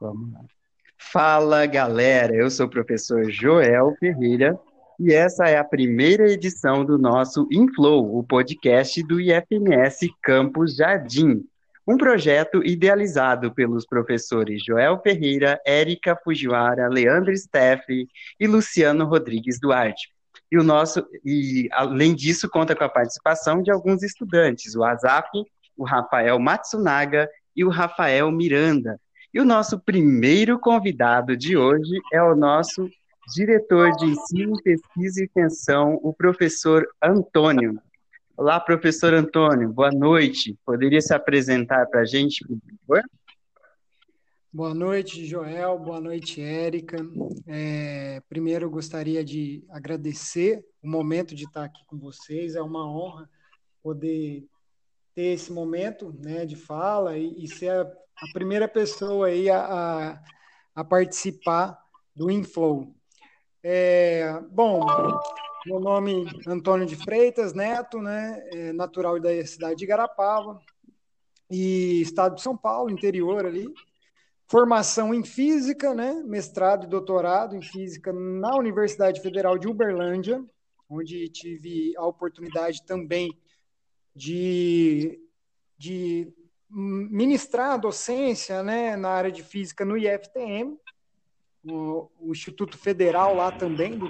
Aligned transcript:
Vamos 0.00 0.32
lá. 0.32 0.40
Fala, 0.96 1.66
galera. 1.66 2.34
Eu 2.34 2.50
sou 2.50 2.66
o 2.66 2.70
professor 2.70 3.30
Joel 3.30 3.94
Ferreira 3.98 4.58
e 4.98 5.12
essa 5.12 5.48
é 5.48 5.56
a 5.56 5.64
primeira 5.64 6.28
edição 6.30 6.84
do 6.84 6.98
nosso 6.98 7.46
Inflow, 7.52 8.18
o 8.18 8.24
podcast 8.24 9.00
do 9.04 9.20
IFMS 9.20 10.12
Campus 10.20 10.74
Jardim, 10.74 11.44
um 11.86 11.96
projeto 11.96 12.62
idealizado 12.64 13.54
pelos 13.54 13.86
professores 13.86 14.62
Joel 14.64 15.00
Ferreira, 15.00 15.60
Érica 15.64 16.16
Fujiwara, 16.16 16.88
Leandro 16.88 17.34
Steffi 17.36 18.08
e 18.40 18.46
Luciano 18.48 19.04
Rodrigues 19.04 19.60
Duarte. 19.60 20.08
E 20.50 20.58
o 20.58 20.64
nosso 20.64 21.06
e 21.24 21.68
além 21.70 22.14
disso 22.14 22.48
conta 22.48 22.74
com 22.74 22.82
a 22.82 22.88
participação 22.88 23.62
de 23.62 23.70
alguns 23.70 24.02
estudantes, 24.02 24.74
o 24.74 24.82
Azaf, 24.82 25.28
o 25.76 25.84
Rafael 25.84 26.38
Matsunaga 26.40 27.30
e 27.54 27.64
o 27.64 27.70
Rafael 27.70 28.32
Miranda. 28.32 29.00
E 29.38 29.40
o 29.40 29.44
nosso 29.44 29.78
primeiro 29.78 30.58
convidado 30.58 31.36
de 31.36 31.56
hoje 31.56 32.00
é 32.12 32.20
o 32.20 32.34
nosso 32.34 32.90
diretor 33.32 33.92
de 33.92 34.06
ensino, 34.06 34.60
pesquisa 34.60 35.20
e 35.20 35.26
extensão, 35.26 35.94
o 36.02 36.12
professor 36.12 36.84
Antônio. 37.00 37.80
Olá, 38.36 38.58
professor 38.58 39.14
Antônio, 39.14 39.72
boa 39.72 39.92
noite. 39.92 40.58
Poderia 40.66 41.00
se 41.00 41.14
apresentar 41.14 41.86
para 41.86 42.00
a 42.00 42.04
gente, 42.04 42.44
por 42.44 42.58
favor? 42.88 43.10
Boa 44.52 44.74
noite, 44.74 45.24
Joel. 45.24 45.78
Boa 45.78 46.00
noite, 46.00 46.42
Érica. 46.42 46.96
É, 47.46 48.20
primeiro, 48.28 48.68
gostaria 48.68 49.22
de 49.22 49.64
agradecer 49.70 50.66
o 50.82 50.88
momento 50.88 51.32
de 51.32 51.44
estar 51.44 51.62
aqui 51.62 51.84
com 51.86 51.96
vocês. 51.96 52.56
É 52.56 52.60
uma 52.60 52.84
honra 52.84 53.30
poder 53.84 54.44
ter 55.14 55.34
esse 55.34 55.52
momento 55.52 56.12
né, 56.18 56.44
de 56.44 56.56
fala 56.56 57.16
e, 57.16 57.44
e 57.44 57.46
ser 57.46 57.86
a, 58.22 58.32
primeira 58.32 58.68
pessoa 58.68 59.28
aí 59.28 59.48
a, 59.48 59.60
a, 59.60 60.20
a 60.74 60.84
participar 60.84 61.78
do 62.14 62.30
Inflow. 62.30 62.94
É, 63.62 64.40
bom, 64.50 64.86
meu 65.66 65.80
nome 65.80 66.26
é 66.46 66.50
Antônio 66.50 66.86
de 66.86 66.96
Freitas 66.96 67.52
Neto, 67.52 68.00
né, 68.00 68.42
é 68.52 68.72
natural 68.72 69.18
da 69.20 69.44
cidade 69.46 69.76
de 69.76 69.86
Garapava, 69.86 70.60
e 71.50 72.00
estado 72.02 72.36
de 72.36 72.42
São 72.42 72.56
Paulo, 72.56 72.90
interior 72.90 73.46
ali. 73.46 73.66
Formação 74.46 75.12
em 75.12 75.22
física, 75.22 75.94
né, 75.94 76.22
mestrado 76.24 76.84
e 76.84 76.88
doutorado 76.88 77.54
em 77.54 77.62
física 77.62 78.12
na 78.12 78.56
Universidade 78.56 79.20
Federal 79.20 79.58
de 79.58 79.68
Uberlândia, 79.68 80.42
onde 80.88 81.28
tive 81.28 81.94
a 81.96 82.06
oportunidade 82.06 82.82
também 82.86 83.30
de, 84.14 85.20
de 85.76 86.32
ministrar 86.70 87.72
a 87.72 87.76
docência 87.76 88.62
né, 88.62 88.96
na 88.96 89.10
área 89.10 89.32
de 89.32 89.42
física 89.42 89.84
no 89.84 89.96
IFTM, 89.96 90.78
o, 91.64 92.10
o 92.20 92.32
Instituto 92.32 92.76
Federal 92.76 93.34
lá 93.34 93.50
também, 93.50 93.98
do 93.98 94.08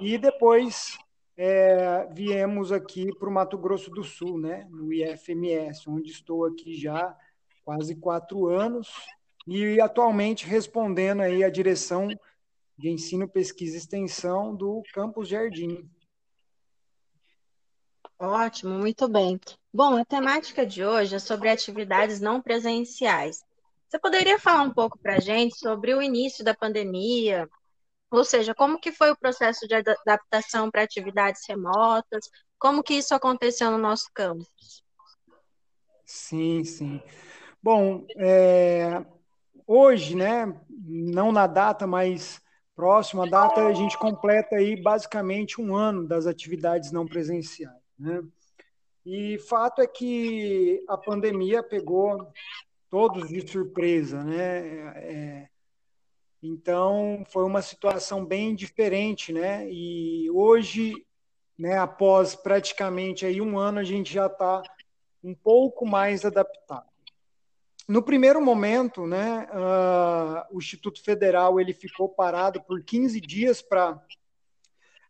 e 0.00 0.18
depois 0.18 0.98
é, 1.36 2.08
viemos 2.12 2.72
aqui 2.72 3.14
para 3.16 3.28
o 3.28 3.32
Mato 3.32 3.56
Grosso 3.56 3.90
do 3.90 4.02
Sul, 4.02 4.38
né, 4.38 4.66
no 4.70 4.92
IFMS, 4.92 5.88
onde 5.88 6.10
estou 6.10 6.44
aqui 6.44 6.74
já 6.74 7.16
quase 7.64 7.94
quatro 7.94 8.48
anos 8.48 8.88
e 9.46 9.80
atualmente 9.80 10.46
respondendo 10.46 11.22
aí 11.22 11.44
a 11.44 11.50
direção 11.50 12.08
de 12.76 12.90
ensino, 12.90 13.28
pesquisa 13.28 13.76
e 13.76 13.78
extensão 13.78 14.54
do 14.54 14.82
Campus 14.92 15.28
Jardim. 15.28 15.88
Ótimo, 18.24 18.78
muito 18.78 19.08
bem. 19.08 19.40
Bom, 19.74 19.96
a 19.96 20.04
temática 20.04 20.64
de 20.64 20.84
hoje 20.84 21.16
é 21.16 21.18
sobre 21.18 21.48
atividades 21.48 22.20
não 22.20 22.40
presenciais. 22.40 23.42
Você 23.88 23.98
poderia 23.98 24.38
falar 24.38 24.62
um 24.62 24.72
pouco 24.72 24.96
para 24.96 25.16
a 25.16 25.18
gente 25.18 25.58
sobre 25.58 25.92
o 25.92 26.00
início 26.00 26.44
da 26.44 26.54
pandemia, 26.54 27.50
ou 28.12 28.24
seja, 28.24 28.54
como 28.54 28.78
que 28.78 28.92
foi 28.92 29.10
o 29.10 29.18
processo 29.18 29.66
de 29.66 29.74
adaptação 29.74 30.70
para 30.70 30.82
atividades 30.82 31.42
remotas, 31.48 32.30
como 32.60 32.80
que 32.80 32.94
isso 32.94 33.12
aconteceu 33.12 33.72
no 33.72 33.78
nosso 33.78 34.08
campus? 34.14 34.84
Sim, 36.06 36.62
sim. 36.62 37.02
Bom, 37.60 38.06
é, 38.18 39.04
hoje, 39.66 40.14
né, 40.14 40.46
não 40.70 41.32
na 41.32 41.48
data, 41.48 41.88
mas 41.88 42.40
próxima 42.76 43.26
data, 43.26 43.66
a 43.66 43.72
gente 43.72 43.98
completa 43.98 44.56
aí 44.56 44.80
basicamente 44.80 45.60
um 45.60 45.74
ano 45.74 46.06
das 46.06 46.26
atividades 46.26 46.92
não 46.92 47.04
presenciais, 47.04 47.81
né? 47.98 48.22
E 49.04 49.38
fato 49.48 49.82
é 49.82 49.86
que 49.86 50.84
a 50.88 50.96
pandemia 50.96 51.62
pegou 51.62 52.32
todos 52.88 53.28
de 53.28 53.46
surpresa, 53.50 54.22
né? 54.22 54.92
É, 54.96 55.48
então 56.42 57.24
foi 57.30 57.44
uma 57.44 57.62
situação 57.62 58.24
bem 58.24 58.54
diferente, 58.54 59.32
né? 59.32 59.68
E 59.70 60.30
hoje, 60.30 61.06
né, 61.58 61.78
após 61.78 62.34
praticamente 62.34 63.24
aí 63.24 63.40
um 63.40 63.58
ano, 63.58 63.78
a 63.78 63.84
gente 63.84 64.12
já 64.12 64.26
está 64.26 64.62
um 65.22 65.34
pouco 65.34 65.86
mais 65.86 66.24
adaptado. 66.24 66.86
No 67.88 68.02
primeiro 68.02 68.40
momento, 68.40 69.06
né, 69.06 69.48
uh, 69.52 70.56
o 70.56 70.58
Instituto 70.58 71.02
Federal 71.02 71.60
ele 71.60 71.72
ficou 71.72 72.08
parado 72.08 72.62
por 72.62 72.82
15 72.82 73.20
dias 73.20 73.60
para 73.60 74.00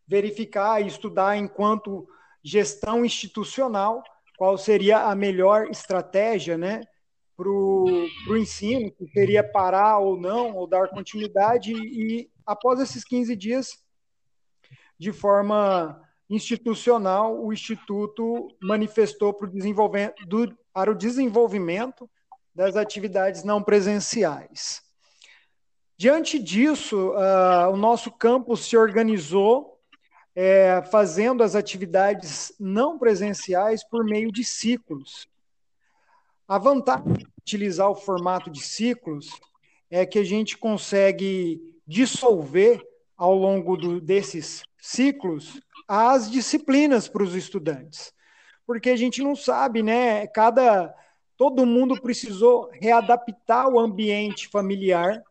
verificar 0.07 0.81
e 0.81 0.87
estudar 0.87 1.37
enquanto 1.37 2.07
gestão 2.43 3.05
institucional 3.05 4.03
qual 4.37 4.57
seria 4.57 5.03
a 5.03 5.15
melhor 5.15 5.69
estratégia, 5.69 6.57
né, 6.57 6.81
para 7.35 7.49
o 7.49 8.37
ensino, 8.37 8.91
que 8.91 9.07
seria 9.07 9.43
parar 9.43 9.99
ou 9.99 10.19
não, 10.19 10.55
ou 10.55 10.67
dar 10.67 10.89
continuidade, 10.89 11.71
e 11.73 12.29
após 12.45 12.79
esses 12.79 13.03
15 13.03 13.35
dias, 13.35 13.77
de 14.99 15.11
forma 15.11 15.99
institucional, 16.29 17.43
o 17.43 17.51
Instituto 17.51 18.49
manifestou 18.61 19.33
para 19.33 19.47
o 19.47 19.51
desenvolvimento, 19.51 20.25
do, 20.25 20.57
para 20.71 20.91
o 20.91 20.95
desenvolvimento 20.95 22.09
das 22.53 22.75
atividades 22.75 23.43
não 23.43 23.63
presenciais. 23.63 24.81
Diante 25.97 26.39
disso, 26.39 27.11
uh, 27.11 27.71
o 27.71 27.77
nosso 27.77 28.11
campus 28.11 28.65
se 28.65 28.75
organizou 28.75 29.72
é, 30.35 30.81
fazendo 30.91 31.43
as 31.43 31.55
atividades 31.55 32.53
não 32.59 32.97
presenciais 32.97 33.83
por 33.83 34.03
meio 34.03 34.31
de 34.31 34.43
ciclos. 34.43 35.27
A 36.47 36.57
vantagem 36.57 37.13
de 37.13 37.27
utilizar 37.39 37.89
o 37.89 37.95
formato 37.95 38.49
de 38.49 38.61
ciclos 38.61 39.29
é 39.89 40.05
que 40.05 40.19
a 40.19 40.23
gente 40.23 40.57
consegue 40.57 41.61
dissolver 41.85 42.81
ao 43.15 43.35
longo 43.35 43.77
do, 43.77 44.01
desses 44.01 44.63
ciclos 44.79 45.61
as 45.87 46.29
disciplinas 46.31 47.07
para 47.07 47.23
os 47.23 47.35
estudantes. 47.35 48.11
Porque 48.65 48.89
a 48.89 48.95
gente 48.95 49.21
não 49.21 49.35
sabe, 49.35 49.83
né? 49.83 50.25
Cada 50.27 50.93
todo 51.37 51.65
mundo 51.65 51.99
precisou 52.01 52.69
readaptar 52.71 53.67
o 53.67 53.79
ambiente 53.79 54.47
familiar 54.47 55.21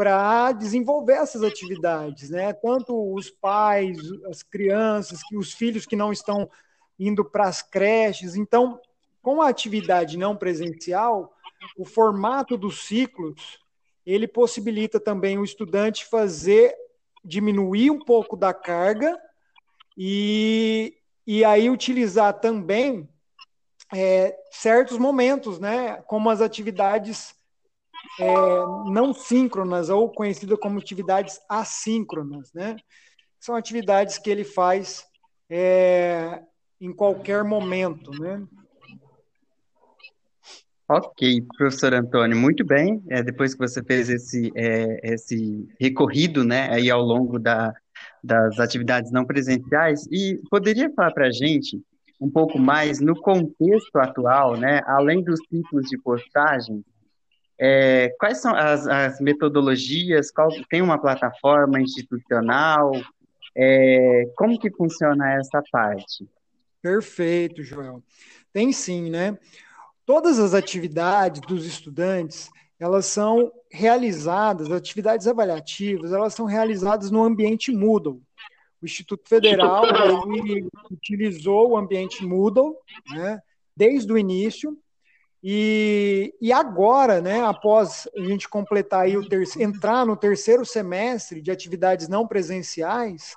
para 0.00 0.52
desenvolver 0.52 1.12
essas 1.12 1.42
atividades, 1.42 2.30
né? 2.30 2.54
Tanto 2.54 3.12
os 3.12 3.28
pais, 3.28 3.98
as 4.30 4.42
crianças, 4.42 5.22
que 5.22 5.36
os 5.36 5.52
filhos 5.52 5.84
que 5.84 5.94
não 5.94 6.10
estão 6.10 6.48
indo 6.98 7.22
para 7.22 7.44
as 7.44 7.60
creches. 7.60 8.34
Então, 8.34 8.80
com 9.20 9.42
a 9.42 9.50
atividade 9.50 10.16
não 10.16 10.34
presencial, 10.34 11.36
o 11.76 11.84
formato 11.84 12.56
dos 12.56 12.86
ciclos 12.86 13.58
ele 14.06 14.26
possibilita 14.26 14.98
também 14.98 15.36
o 15.36 15.44
estudante 15.44 16.06
fazer 16.06 16.74
diminuir 17.22 17.90
um 17.90 18.02
pouco 18.02 18.38
da 18.38 18.54
carga 18.54 19.20
e, 19.98 20.96
e 21.26 21.44
aí 21.44 21.68
utilizar 21.68 22.40
também 22.40 23.06
é, 23.94 24.34
certos 24.50 24.96
momentos, 24.96 25.58
né, 25.58 25.96
como 26.06 26.30
as 26.30 26.40
atividades 26.40 27.38
é, 28.18 28.24
não 28.90 29.12
síncronas 29.12 29.88
ou 29.88 30.10
conhecidas 30.10 30.58
como 30.58 30.78
atividades 30.78 31.40
assíncronas, 31.48 32.52
né? 32.52 32.76
São 33.38 33.54
atividades 33.54 34.18
que 34.18 34.28
ele 34.28 34.44
faz 34.44 35.04
é, 35.48 36.42
em 36.80 36.92
qualquer 36.92 37.44
momento, 37.44 38.10
né? 38.12 38.42
Ok, 40.92 41.42
professor 41.56 41.94
Antônio, 41.94 42.36
muito 42.36 42.64
bem. 42.64 43.00
É, 43.08 43.22
depois 43.22 43.54
que 43.54 43.60
você 43.60 43.80
fez 43.80 44.10
esse, 44.10 44.50
é, 44.56 45.12
esse 45.14 45.68
recorrido, 45.80 46.42
né, 46.42 46.68
aí 46.68 46.90
ao 46.90 47.00
longo 47.00 47.38
da, 47.38 47.72
das 48.24 48.58
atividades 48.58 49.12
não 49.12 49.24
presenciais, 49.24 50.04
e 50.10 50.40
poderia 50.50 50.92
falar 50.92 51.12
para 51.12 51.28
a 51.28 51.30
gente 51.30 51.80
um 52.20 52.28
pouco 52.28 52.58
mais 52.58 53.00
no 53.00 53.14
contexto 53.14 53.96
atual, 53.98 54.56
né, 54.56 54.82
além 54.84 55.22
dos 55.22 55.38
ciclos 55.48 55.86
de 55.88 55.96
postagem, 55.96 56.84
é, 57.62 58.08
quais 58.18 58.40
são 58.40 58.54
as, 58.56 58.86
as 58.86 59.20
metodologias? 59.20 60.30
Qual, 60.30 60.48
tem 60.70 60.80
uma 60.80 60.98
plataforma 60.98 61.78
institucional? 61.78 62.92
É, 63.54 64.24
como 64.34 64.58
que 64.58 64.70
funciona 64.70 65.34
essa 65.34 65.62
parte? 65.70 66.26
Perfeito, 66.80 67.62
Joel. 67.62 68.02
Tem 68.50 68.72
sim, 68.72 69.10
né? 69.10 69.38
Todas 70.06 70.38
as 70.38 70.54
atividades 70.54 71.42
dos 71.42 71.66
estudantes, 71.66 72.48
elas 72.78 73.04
são 73.04 73.52
realizadas, 73.70 74.72
atividades 74.72 75.26
avaliativas, 75.26 76.14
elas 76.14 76.32
são 76.32 76.46
realizadas 76.46 77.10
no 77.10 77.22
ambiente 77.22 77.70
Moodle. 77.70 78.22
O 78.80 78.86
Instituto 78.86 79.28
Federal 79.28 79.84
utilizou 80.90 81.72
o 81.72 81.76
ambiente 81.76 82.24
Moodle 82.24 82.74
né, 83.10 83.38
desde 83.76 84.10
o 84.10 84.16
início, 84.16 84.78
e, 85.42 86.34
e 86.40 86.52
agora, 86.52 87.20
né, 87.20 87.42
após 87.42 88.06
a 88.14 88.20
gente 88.20 88.48
completar 88.48 89.02
aí 89.02 89.16
o 89.16 89.26
terceiro, 89.26 89.70
entrar 89.70 90.04
no 90.04 90.16
terceiro 90.16 90.66
semestre 90.66 91.40
de 91.40 91.50
atividades 91.50 92.08
não 92.08 92.26
presenciais, 92.26 93.34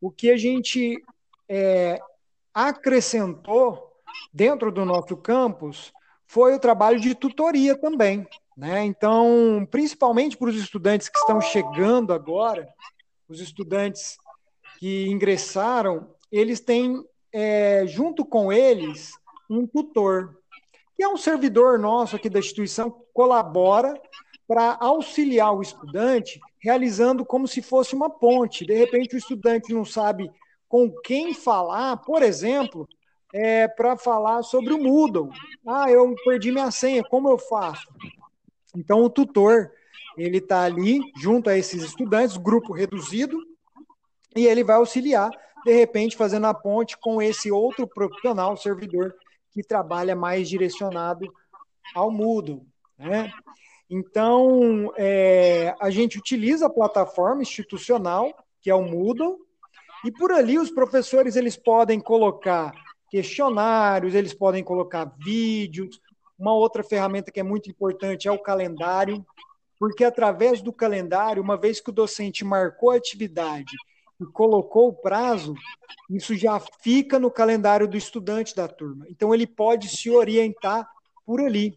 o 0.00 0.10
que 0.10 0.30
a 0.30 0.36
gente 0.36 1.00
é, 1.48 2.00
acrescentou 2.52 3.92
dentro 4.32 4.72
do 4.72 4.84
nosso 4.84 5.16
campus 5.16 5.92
foi 6.26 6.54
o 6.54 6.58
trabalho 6.58 6.98
de 6.98 7.14
tutoria 7.14 7.76
também. 7.76 8.26
Né? 8.56 8.84
Então, 8.84 9.66
principalmente 9.70 10.36
para 10.36 10.48
os 10.48 10.56
estudantes 10.56 11.08
que 11.08 11.18
estão 11.18 11.40
chegando 11.40 12.12
agora, 12.12 12.68
os 13.28 13.40
estudantes 13.40 14.18
que 14.78 15.06
ingressaram, 15.08 16.14
eles 16.32 16.58
têm, 16.58 17.04
é, 17.32 17.84
junto 17.86 18.24
com 18.24 18.52
eles, 18.52 19.12
um 19.48 19.66
tutor, 19.66 20.41
é 21.02 21.08
um 21.08 21.16
servidor 21.16 21.78
nosso 21.78 22.16
aqui 22.16 22.28
da 22.28 22.38
instituição, 22.38 22.90
que 22.90 23.00
colabora 23.12 24.00
para 24.46 24.76
auxiliar 24.80 25.54
o 25.54 25.62
estudante, 25.62 26.40
realizando 26.58 27.24
como 27.24 27.48
se 27.48 27.62
fosse 27.62 27.94
uma 27.94 28.10
ponte. 28.10 28.66
De 28.66 28.74
repente, 28.74 29.14
o 29.14 29.18
estudante 29.18 29.72
não 29.72 29.84
sabe 29.84 30.30
com 30.68 30.90
quem 31.02 31.34
falar, 31.34 31.96
por 31.98 32.22
exemplo, 32.22 32.88
é, 33.32 33.66
para 33.66 33.96
falar 33.96 34.42
sobre 34.42 34.72
o 34.72 34.78
Moodle. 34.78 35.30
Ah, 35.66 35.90
eu 35.90 36.14
perdi 36.24 36.52
minha 36.52 36.70
senha, 36.70 37.02
como 37.02 37.28
eu 37.28 37.38
faço? 37.38 37.88
Então, 38.76 39.02
o 39.02 39.10
tutor, 39.10 39.70
ele 40.16 40.38
está 40.38 40.62
ali 40.62 41.00
junto 41.16 41.48
a 41.48 41.56
esses 41.56 41.82
estudantes, 41.82 42.36
grupo 42.36 42.72
reduzido, 42.72 43.38
e 44.34 44.46
ele 44.46 44.64
vai 44.64 44.76
auxiliar, 44.76 45.30
de 45.64 45.72
repente, 45.72 46.16
fazendo 46.16 46.46
a 46.46 46.54
ponte 46.54 46.96
com 46.98 47.20
esse 47.22 47.50
outro 47.50 47.86
profissional, 47.86 48.56
servidor, 48.56 49.14
que 49.52 49.62
trabalha 49.62 50.16
mais 50.16 50.48
direcionado 50.48 51.32
ao 51.94 52.10
Moodle. 52.10 52.66
Né? 52.98 53.30
Então, 53.90 54.92
é, 54.96 55.74
a 55.80 55.90
gente 55.90 56.18
utiliza 56.18 56.66
a 56.66 56.70
plataforma 56.70 57.42
institucional, 57.42 58.32
que 58.60 58.70
é 58.70 58.74
o 58.74 58.82
Moodle, 58.82 59.36
e 60.04 60.10
por 60.10 60.32
ali 60.32 60.58
os 60.58 60.70
professores 60.70 61.36
eles 61.36 61.56
podem 61.56 62.00
colocar 62.00 62.72
questionários, 63.10 64.14
eles 64.14 64.32
podem 64.32 64.64
colocar 64.64 65.12
vídeos. 65.18 66.00
Uma 66.38 66.54
outra 66.54 66.82
ferramenta 66.82 67.30
que 67.30 67.38
é 67.38 67.42
muito 67.42 67.70
importante 67.70 68.26
é 68.26 68.32
o 68.32 68.42
calendário, 68.42 69.24
porque 69.78 70.04
através 70.04 70.62
do 70.62 70.72
calendário, 70.72 71.42
uma 71.42 71.56
vez 71.56 71.80
que 71.80 71.90
o 71.90 71.92
docente 71.92 72.44
marcou 72.44 72.90
a 72.90 72.96
atividade 72.96 73.72
e 74.22 74.32
colocou 74.32 74.88
o 74.88 74.94
prazo, 74.94 75.54
isso 76.08 76.34
já 76.36 76.58
fica 76.60 77.18
no 77.18 77.30
calendário 77.30 77.88
do 77.88 77.96
estudante 77.96 78.54
da 78.54 78.68
turma. 78.68 79.06
Então 79.08 79.34
ele 79.34 79.46
pode 79.46 79.88
se 79.88 80.10
orientar 80.10 80.88
por 81.24 81.40
ali. 81.40 81.74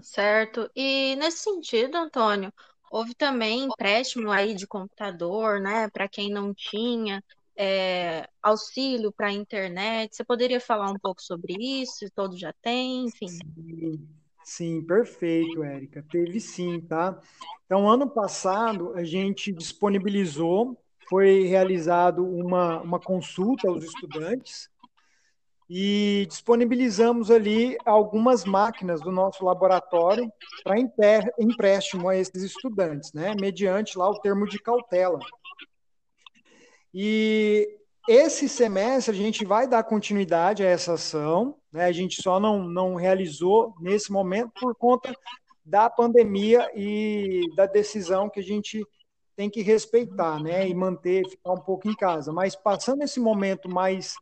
Certo. 0.00 0.70
E 0.76 1.16
nesse 1.16 1.38
sentido, 1.38 1.96
Antônio, 1.96 2.52
Houve 2.94 3.12
também 3.12 3.64
empréstimo 3.64 4.30
aí 4.30 4.54
de 4.54 4.68
computador, 4.68 5.60
né, 5.60 5.90
para 5.90 6.08
quem 6.08 6.30
não 6.30 6.54
tinha, 6.54 7.20
é, 7.56 8.28
auxílio 8.40 9.10
para 9.10 9.26
a 9.26 9.32
internet. 9.32 10.14
Você 10.14 10.22
poderia 10.22 10.60
falar 10.60 10.92
um 10.92 10.98
pouco 11.00 11.20
sobre 11.20 11.54
isso? 11.58 12.08
Todos 12.14 12.38
já 12.38 12.52
têm, 12.62 13.06
enfim. 13.06 13.26
Sim, 13.26 14.08
sim, 14.44 14.82
perfeito, 14.82 15.62
Érica. 15.64 16.04
Teve 16.10 16.40
sim, 16.40 16.80
tá? 16.80 17.18
Então, 17.66 17.88
ano 17.88 18.08
passado, 18.08 18.92
a 18.94 19.02
gente 19.02 19.52
disponibilizou, 19.52 20.78
foi 21.08 21.44
realizado 21.44 22.24
uma, 22.24 22.80
uma 22.80 23.00
consulta 23.00 23.68
aos 23.68 23.82
estudantes, 23.82 24.68
e 25.68 26.26
disponibilizamos 26.28 27.30
ali 27.30 27.76
algumas 27.86 28.44
máquinas 28.44 29.00
do 29.00 29.10
nosso 29.10 29.44
laboratório 29.44 30.30
para 30.62 30.78
empréstimo 31.38 32.08
a 32.08 32.16
esses 32.16 32.42
estudantes, 32.42 33.12
né, 33.12 33.34
mediante 33.40 33.96
lá 33.96 34.08
o 34.08 34.20
termo 34.20 34.46
de 34.46 34.58
cautela. 34.58 35.18
E 36.92 37.68
esse 38.08 38.48
semestre 38.48 39.14
a 39.14 39.16
gente 39.16 39.44
vai 39.44 39.66
dar 39.66 39.82
continuidade 39.84 40.62
a 40.62 40.68
essa 40.68 40.94
ação, 40.94 41.56
né, 41.72 41.86
a 41.86 41.92
gente 41.92 42.22
só 42.22 42.38
não, 42.38 42.62
não 42.62 42.94
realizou 42.94 43.74
nesse 43.80 44.12
momento 44.12 44.52
por 44.60 44.74
conta 44.74 45.14
da 45.64 45.88
pandemia 45.88 46.70
e 46.74 47.48
da 47.56 47.66
decisão 47.66 48.28
que 48.28 48.40
a 48.40 48.42
gente 48.42 48.86
tem 49.34 49.50
que 49.50 49.62
respeitar, 49.62 50.40
né, 50.40 50.68
e 50.68 50.74
manter, 50.74 51.28
ficar 51.28 51.52
um 51.52 51.60
pouco 51.60 51.88
em 51.88 51.94
casa. 51.94 52.32
Mas 52.32 52.54
passando 52.54 53.02
esse 53.02 53.18
momento 53.18 53.68
mais 53.68 54.14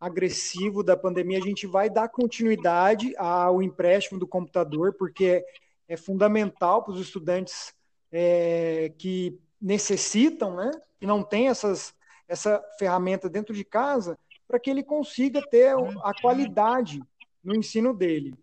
agressivo 0.00 0.82
da 0.82 0.96
pandemia, 0.96 1.38
a 1.38 1.42
gente 1.42 1.66
vai 1.66 1.88
dar 1.88 2.08
continuidade 2.08 3.14
ao 3.16 3.62
empréstimo 3.62 4.18
do 4.18 4.26
computador, 4.26 4.94
porque 4.94 5.44
é 5.86 5.96
fundamental 5.96 6.82
para 6.82 6.94
os 6.94 7.00
estudantes 7.00 7.72
é, 8.10 8.92
que 8.98 9.38
necessitam, 9.60 10.56
né, 10.56 10.70
que 10.98 11.06
não 11.06 11.22
tem 11.22 11.48
essas, 11.48 11.94
essa 12.32 12.64
ferramenta 12.78 13.28
dentro 13.28 13.54
de 13.54 13.62
casa, 13.62 14.18
para 14.48 14.58
que 14.58 14.70
ele 14.70 14.82
consiga 14.82 15.42
ter 15.50 15.76
a 16.02 16.12
qualidade 16.20 17.02
no 17.44 17.54
ensino 17.54 17.92
dele. 17.92 18.34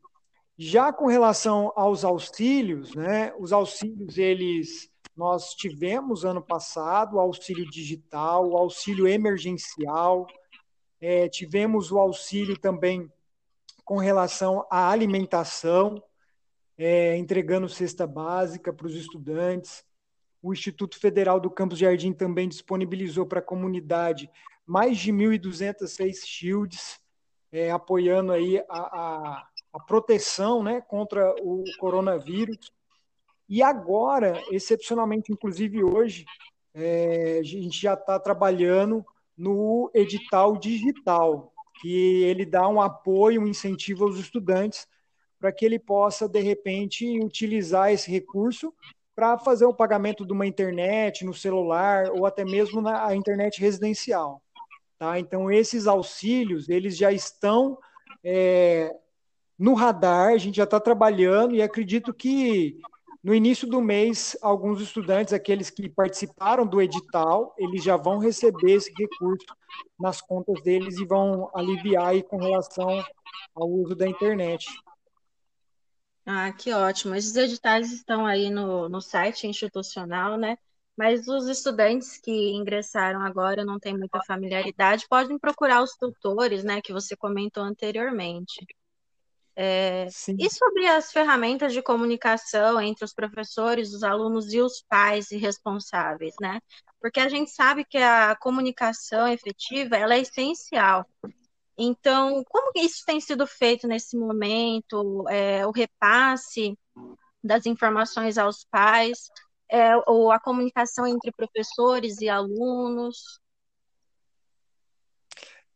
Já 0.56 0.94
com 0.94 1.08
relação 1.08 1.74
aos 1.76 2.06
auxílios, 2.06 2.94
né, 2.94 3.34
os 3.40 3.52
auxílios 3.52 4.18
eles 4.18 4.90
nós 5.16 5.54
tivemos 5.54 6.24
ano 6.24 6.42
passado 6.42 7.18
o 7.18 7.20
auxílio 7.20 7.70
digital, 7.70 8.48
o 8.48 8.58
auxílio 8.58 9.06
emergencial, 9.06 10.26
é, 11.02 11.28
tivemos 11.28 11.92
o 11.92 11.98
auxílio 11.98 12.58
também 12.58 13.12
com 13.84 13.98
relação 13.98 14.66
à 14.70 14.90
alimentação, 14.90 16.02
é, 16.78 17.18
entregando 17.18 17.68
cesta 17.68 18.08
básica 18.08 18.72
para 18.72 18.88
os 18.88 18.96
estudantes. 18.96 19.84
O 20.42 20.54
Instituto 20.54 20.98
Federal 20.98 21.40
do 21.40 21.50
Campus 21.50 21.80
Jardim 21.80 22.14
também 22.14 22.48
disponibilizou 22.48 23.26
para 23.26 23.40
a 23.40 23.44
comunidade 23.44 24.30
mais 24.66 24.98
de 24.98 25.12
1.206 25.12 26.26
shields, 26.26 27.00
é, 27.52 27.72
apoiando 27.72 28.32
aí 28.32 28.60
a, 28.70 28.80
a, 28.80 29.48
a, 29.74 29.80
proteção 29.80 30.64
né, 30.64 30.80
contra 30.82 31.34
o 31.42 31.64
coronavírus. 31.80 32.72
E 33.50 33.64
agora, 33.64 34.42
excepcionalmente, 34.52 35.32
inclusive 35.32 35.84
hoje, 35.84 36.24
é, 36.74 37.40
a 37.40 37.44
gente 37.44 37.82
já 37.82 37.96
está 37.96 38.20
trabalhando 38.20 39.04
no 39.36 39.90
edital 39.94 40.56
digital, 40.58 41.52
que 41.82 42.24
ele 42.24 42.46
dá 42.46 42.68
um 42.68 42.82
apoio, 42.82 43.42
um 43.42 43.48
incentivo 43.48 44.06
aos 44.06 44.18
estudantes 44.18 44.88
para 45.40 45.52
que 45.52 45.66
ele 45.66 45.80
possa, 45.80 46.28
de 46.28 46.42
repente, 46.42 47.20
utilizar 47.20 47.92
esse 47.92 48.12
recurso 48.12 48.74
para 49.20 49.38
fazer 49.38 49.66
o 49.66 49.74
pagamento 49.74 50.26
de 50.26 50.32
uma 50.32 50.48
internet 50.48 51.26
no 51.26 51.34
celular 51.34 52.10
ou 52.10 52.26
até 52.26 52.46
mesmo 52.46 52.80
na 52.80 53.14
internet 53.14 53.60
residencial. 53.60 54.42
Tá? 54.98 55.20
Então, 55.20 55.52
esses 55.52 55.88
auxílios, 55.88 56.70
eles 56.70 56.96
já 56.96 57.12
estão 57.12 57.78
é, 58.24 58.96
no 59.58 59.74
radar, 59.74 60.30
a 60.30 60.38
gente 60.38 60.56
já 60.56 60.64
está 60.64 60.80
trabalhando 60.80 61.54
e 61.54 61.62
acredito 61.62 62.14
que 62.14 62.80
no 63.22 63.36
início 63.36 63.68
do 63.68 63.82
mês, 63.82 64.38
alguns 64.42 64.80
estudantes, 64.80 65.34
aqueles 65.34 65.70
que 65.70 65.90
participaram 65.90 66.66
do 66.66 66.82
edital, 66.82 67.54
eles 67.58 67.84
já 67.84 67.98
vão 67.98 68.20
receber 68.20 68.72
esse 68.72 68.94
recurso 68.98 69.54
nas 70.00 70.22
contas 70.22 70.62
deles 70.64 70.98
e 70.98 71.06
vão 71.06 71.52
aliviar 71.54 72.08
aí 72.08 72.24
com 72.24 72.38
relação 72.38 73.04
ao 73.54 73.70
uso 73.70 73.96
da 73.96 74.08
internet. 74.08 74.66
Ah, 76.32 76.54
que 76.54 76.72
ótimo. 76.72 77.16
Esses 77.16 77.36
editais 77.36 77.92
estão 77.92 78.24
aí 78.24 78.52
no, 78.52 78.88
no 78.88 79.02
site 79.02 79.48
institucional, 79.48 80.38
né? 80.38 80.60
Mas 80.96 81.28
os 81.28 81.48
estudantes 81.48 82.20
que 82.20 82.52
ingressaram 82.52 83.24
agora 83.24 83.66
não 83.66 83.80
têm 83.80 83.98
muita 83.98 84.22
familiaridade, 84.28 85.08
podem 85.10 85.40
procurar 85.40 85.82
os 85.82 85.96
tutores, 85.96 86.64
né, 86.64 86.82
que 86.84 86.94
você 86.94 87.16
comentou 87.18 87.64
anteriormente. 87.64 88.64
É, 89.56 90.08
e 90.38 90.50
sobre 90.52 90.86
as 90.86 91.12
ferramentas 91.12 91.74
de 91.74 91.82
comunicação 91.82 92.80
entre 92.80 93.04
os 93.04 93.14
professores, 93.14 93.92
os 93.92 94.04
alunos 94.04 94.54
e 94.54 94.62
os 94.62 94.84
pais 94.88 95.32
e 95.32 95.38
responsáveis, 95.38 96.36
né? 96.40 96.60
Porque 97.02 97.20
a 97.20 97.28
gente 97.28 97.50
sabe 97.50 97.84
que 97.84 97.98
a 97.98 98.36
comunicação 98.36 99.28
efetiva 99.28 99.98
ela 99.98 100.14
é 100.14 100.20
essencial. 100.20 101.10
Então, 101.82 102.44
como 102.50 102.74
isso 102.76 103.06
tem 103.06 103.22
sido 103.22 103.48
feito 103.48 103.88
nesse 103.88 104.18
momento? 104.18 105.24
É, 105.30 105.66
o 105.66 105.72
repasse 105.72 106.78
das 107.42 107.66
informações 107.66 108.38
aos 108.38 108.66
pais, 108.66 109.30
é, 109.72 109.96
ou 110.06 110.30
a 110.30 110.42
comunicação 110.42 111.08
entre 111.08 111.32
professores 111.32 112.20
e 112.20 112.28
alunos? 112.28 113.40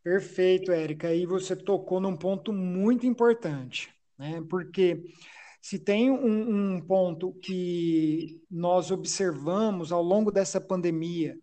Perfeito, 0.03 0.73
Érica. 0.73 1.07
Aí 1.07 1.25
você 1.25 1.55
tocou 1.55 2.01
num 2.01 2.17
ponto 2.17 2.51
muito 2.51 3.05
importante. 3.05 3.95
né? 4.17 4.43
Porque 4.49 5.05
se 5.61 5.79
tem 5.79 6.11
um, 6.11 6.75
um 6.75 6.81
ponto 6.81 7.31
que 7.35 8.43
nós 8.51 8.91
observamos 8.91 9.93
ao 9.93 10.03
longo 10.03 10.33
dessa 10.33 10.59
pandemia 10.59 11.39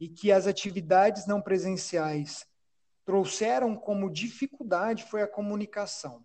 e 0.00 0.08
que 0.08 0.32
as 0.32 0.48
atividades 0.48 1.28
não 1.28 1.40
presenciais 1.40 2.49
trouxeram 3.10 3.74
como 3.74 4.08
dificuldade 4.08 5.02
foi 5.02 5.20
a 5.20 5.26
comunicação. 5.26 6.24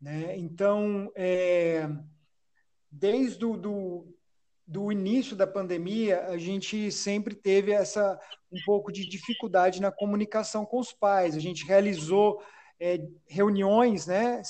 Né? 0.00 0.34
Então, 0.38 1.12
é, 1.14 1.86
desde 2.90 3.44
o 3.44 3.54
do, 3.54 4.16
do 4.66 4.90
início 4.90 5.36
da 5.36 5.46
pandemia, 5.46 6.24
a 6.28 6.38
gente 6.38 6.90
sempre 6.90 7.34
teve 7.34 7.72
essa 7.72 8.18
um 8.50 8.56
pouco 8.64 8.90
de 8.90 9.06
dificuldade 9.06 9.82
na 9.82 9.92
comunicação 9.92 10.64
com 10.64 10.78
os 10.78 10.90
pais. 10.90 11.36
A 11.36 11.38
gente 11.38 11.66
realizou 11.66 12.42
é, 12.80 13.06
reuniões, 13.26 14.06
né, 14.06 14.40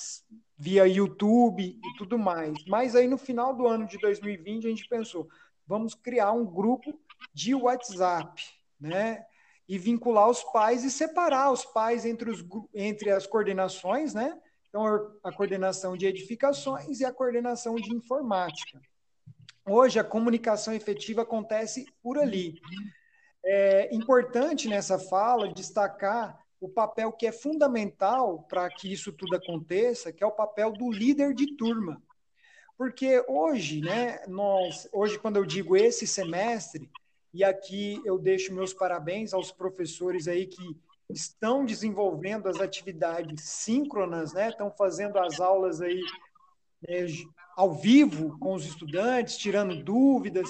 via 0.56 0.86
YouTube 0.86 1.64
e 1.64 1.98
tudo 1.98 2.16
mais. 2.16 2.64
Mas 2.68 2.94
aí 2.94 3.08
no 3.08 3.18
final 3.18 3.56
do 3.56 3.66
ano 3.66 3.88
de 3.88 3.98
2020 3.98 4.68
a 4.68 4.70
gente 4.70 4.88
pensou, 4.88 5.28
vamos 5.66 5.96
criar 5.96 6.30
um 6.30 6.46
grupo 6.46 6.96
de 7.34 7.56
WhatsApp, 7.56 8.40
né? 8.78 9.26
E 9.70 9.78
vincular 9.78 10.28
os 10.28 10.42
pais 10.42 10.82
e 10.82 10.90
separar 10.90 11.52
os 11.52 11.64
pais 11.64 12.04
entre, 12.04 12.28
os, 12.28 12.44
entre 12.74 13.10
as 13.10 13.24
coordenações, 13.24 14.12
né? 14.12 14.36
Então, 14.68 14.84
a 15.22 15.32
coordenação 15.32 15.96
de 15.96 16.06
edificações 16.06 16.98
e 16.98 17.04
a 17.04 17.12
coordenação 17.12 17.76
de 17.76 17.94
informática. 17.94 18.80
Hoje, 19.64 20.00
a 20.00 20.04
comunicação 20.04 20.74
efetiva 20.74 21.22
acontece 21.22 21.86
por 22.02 22.18
ali. 22.18 22.60
É 23.44 23.94
importante 23.94 24.68
nessa 24.68 24.98
fala 24.98 25.52
destacar 25.52 26.38
o 26.60 26.68
papel 26.68 27.10
que 27.12 27.26
é 27.26 27.32
fundamental 27.32 28.42
para 28.48 28.68
que 28.68 28.92
isso 28.92 29.12
tudo 29.12 29.36
aconteça, 29.36 30.12
que 30.12 30.22
é 30.22 30.26
o 30.26 30.32
papel 30.32 30.72
do 30.72 30.90
líder 30.90 31.32
de 31.34 31.56
turma. 31.56 32.02
Porque 32.76 33.24
hoje, 33.28 33.80
né, 33.80 34.20
nós, 34.26 34.88
hoje 34.92 35.18
quando 35.18 35.36
eu 35.36 35.44
digo 35.44 35.76
esse 35.76 36.06
semestre, 36.06 36.90
e 37.32 37.44
aqui 37.44 38.00
eu 38.04 38.18
deixo 38.18 38.52
meus 38.52 38.74
parabéns 38.74 39.32
aos 39.32 39.52
professores 39.52 40.26
aí 40.26 40.46
que 40.46 40.76
estão 41.08 41.64
desenvolvendo 41.64 42.48
as 42.48 42.60
atividades 42.60 43.42
síncronas, 43.42 44.32
né, 44.32 44.48
estão 44.48 44.70
fazendo 44.70 45.18
as 45.18 45.40
aulas 45.40 45.80
aí 45.80 46.00
é, 46.88 47.06
ao 47.56 47.74
vivo 47.74 48.38
com 48.38 48.54
os 48.54 48.64
estudantes, 48.64 49.36
tirando 49.36 49.82
dúvidas. 49.82 50.48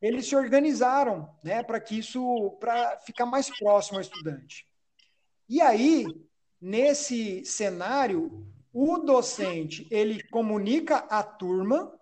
Eles 0.00 0.26
se 0.26 0.34
organizaram, 0.34 1.28
né, 1.44 1.62
para 1.62 1.80
que 1.80 1.98
isso, 1.98 2.56
para 2.58 2.98
ficar 3.00 3.26
mais 3.26 3.50
próximo 3.58 3.98
ao 3.98 4.02
estudante. 4.02 4.66
E 5.48 5.60
aí, 5.60 6.06
nesse 6.60 7.44
cenário, 7.44 8.46
o 8.72 8.98
docente, 8.98 9.86
ele 9.90 10.22
comunica 10.28 10.98
à 11.10 11.22
turma, 11.22 11.92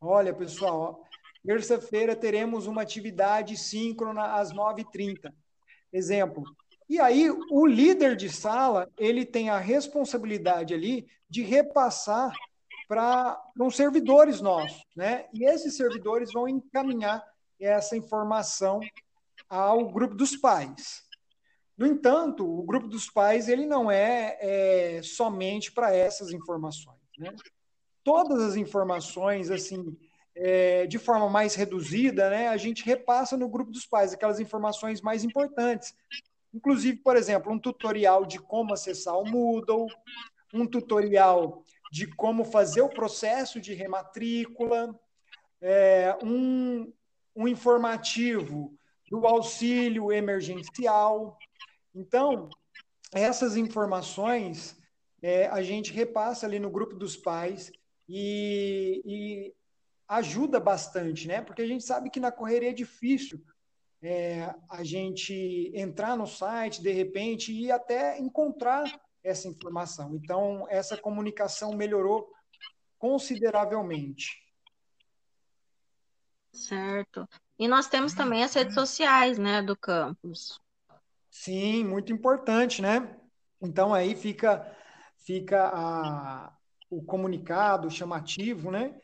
olha, 0.00 0.32
pessoal, 0.32 1.07
terça-feira 1.44 2.16
teremos 2.16 2.66
uma 2.66 2.82
atividade 2.82 3.56
síncrona 3.56 4.34
às 4.34 4.52
9h30. 4.52 5.32
Exemplo. 5.92 6.44
E 6.88 6.98
aí, 6.98 7.30
o 7.50 7.66
líder 7.66 8.16
de 8.16 8.30
sala, 8.30 8.88
ele 8.96 9.24
tem 9.24 9.50
a 9.50 9.58
responsabilidade 9.58 10.72
ali 10.72 11.06
de 11.28 11.42
repassar 11.42 12.32
para 12.88 13.38
uns 13.60 13.76
servidores 13.76 14.40
nossos, 14.40 14.82
né? 14.96 15.26
E 15.34 15.44
esses 15.44 15.76
servidores 15.76 16.32
vão 16.32 16.48
encaminhar 16.48 17.22
essa 17.60 17.94
informação 17.96 18.80
ao 19.48 19.86
grupo 19.90 20.14
dos 20.14 20.34
pais. 20.36 21.06
No 21.76 21.86
entanto, 21.86 22.44
o 22.44 22.62
grupo 22.62 22.88
dos 22.88 23.08
pais 23.08 23.48
ele 23.48 23.66
não 23.66 23.90
é, 23.90 24.36
é 24.40 25.02
somente 25.02 25.70
para 25.70 25.94
essas 25.94 26.32
informações. 26.32 26.98
Né? 27.16 27.32
Todas 28.02 28.42
as 28.42 28.56
informações, 28.56 29.50
assim, 29.50 29.96
é, 30.38 30.86
de 30.86 30.98
forma 30.98 31.28
mais 31.28 31.54
reduzida, 31.54 32.30
né, 32.30 32.48
a 32.48 32.56
gente 32.56 32.84
repassa 32.84 33.36
no 33.36 33.48
grupo 33.48 33.70
dos 33.70 33.84
pais 33.86 34.12
aquelas 34.12 34.40
informações 34.40 35.00
mais 35.00 35.24
importantes. 35.24 35.94
Inclusive, 36.54 36.98
por 36.98 37.16
exemplo, 37.16 37.52
um 37.52 37.58
tutorial 37.58 38.24
de 38.24 38.38
como 38.38 38.72
acessar 38.72 39.18
o 39.18 39.28
Moodle, 39.28 39.86
um 40.54 40.66
tutorial 40.66 41.62
de 41.92 42.06
como 42.06 42.44
fazer 42.44 42.80
o 42.80 42.88
processo 42.88 43.60
de 43.60 43.74
rematrícula, 43.74 44.98
é, 45.60 46.16
um, 46.22 46.92
um 47.34 47.48
informativo 47.48 48.74
do 49.10 49.26
auxílio 49.26 50.12
emergencial, 50.12 51.36
então, 51.98 52.48
essas 53.12 53.56
informações 53.56 54.76
é, 55.20 55.46
a 55.48 55.62
gente 55.62 55.92
repassa 55.92 56.46
ali 56.46 56.60
no 56.60 56.70
grupo 56.70 56.94
dos 56.94 57.16
pais 57.16 57.72
e, 58.08 59.02
e, 59.04 59.54
ajuda 60.08 60.58
bastante, 60.58 61.28
né? 61.28 61.42
Porque 61.42 61.62
a 61.62 61.66
gente 61.66 61.84
sabe 61.84 62.10
que 62.10 62.18
na 62.18 62.32
correria 62.32 62.70
é 62.70 62.74
difícil 62.74 63.44
é, 64.02 64.54
a 64.70 64.82
gente 64.82 65.70
entrar 65.74 66.16
no 66.16 66.26
site 66.26 66.82
de 66.82 66.90
repente 66.90 67.52
e 67.52 67.70
até 67.70 68.18
encontrar 68.18 68.84
essa 69.22 69.48
informação. 69.48 70.14
Então, 70.14 70.66
essa 70.70 70.96
comunicação 70.96 71.74
melhorou 71.74 72.32
consideravelmente. 72.98 74.36
Certo. 76.52 77.28
E 77.58 77.68
nós 77.68 77.88
temos 77.88 78.14
também 78.14 78.42
as 78.42 78.54
redes 78.54 78.74
sociais, 78.74 79.38
né, 79.38 79.62
do 79.62 79.76
campus. 79.76 80.60
Sim, 81.30 81.84
muito 81.84 82.12
importante, 82.12 82.80
né? 82.80 83.16
Então 83.60 83.92
aí 83.92 84.16
fica 84.16 84.76
fica 85.18 85.68
a, 85.68 86.52
o 86.90 87.02
comunicado 87.02 87.90
chamativo, 87.90 88.70
né? 88.70 88.98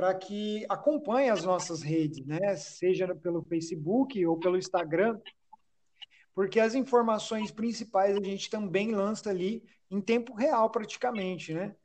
Para 0.00 0.14
que 0.14 0.64
acompanhe 0.66 1.28
as 1.28 1.44
nossas 1.44 1.82
redes, 1.82 2.24
né? 2.24 2.56
Seja 2.56 3.14
pelo 3.14 3.42
Facebook 3.42 4.24
ou 4.24 4.38
pelo 4.38 4.56
Instagram, 4.56 5.20
porque 6.34 6.58
as 6.58 6.74
informações 6.74 7.50
principais 7.50 8.16
a 8.16 8.22
gente 8.24 8.48
também 8.48 8.92
lança 8.92 9.28
ali 9.28 9.62
em 9.90 10.00
tempo 10.00 10.32
real, 10.32 10.70
praticamente, 10.70 11.52
né? 11.52 11.76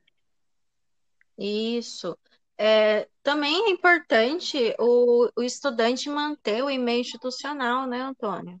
Isso. 1.36 2.16
É, 2.56 3.06
também 3.22 3.66
é 3.66 3.70
importante 3.70 4.74
o, 4.78 5.28
o 5.36 5.42
estudante 5.42 6.08
manter 6.08 6.64
o 6.64 6.70
e-mail 6.70 7.02
institucional, 7.02 7.86
né, 7.86 8.00
Antônio? 8.00 8.58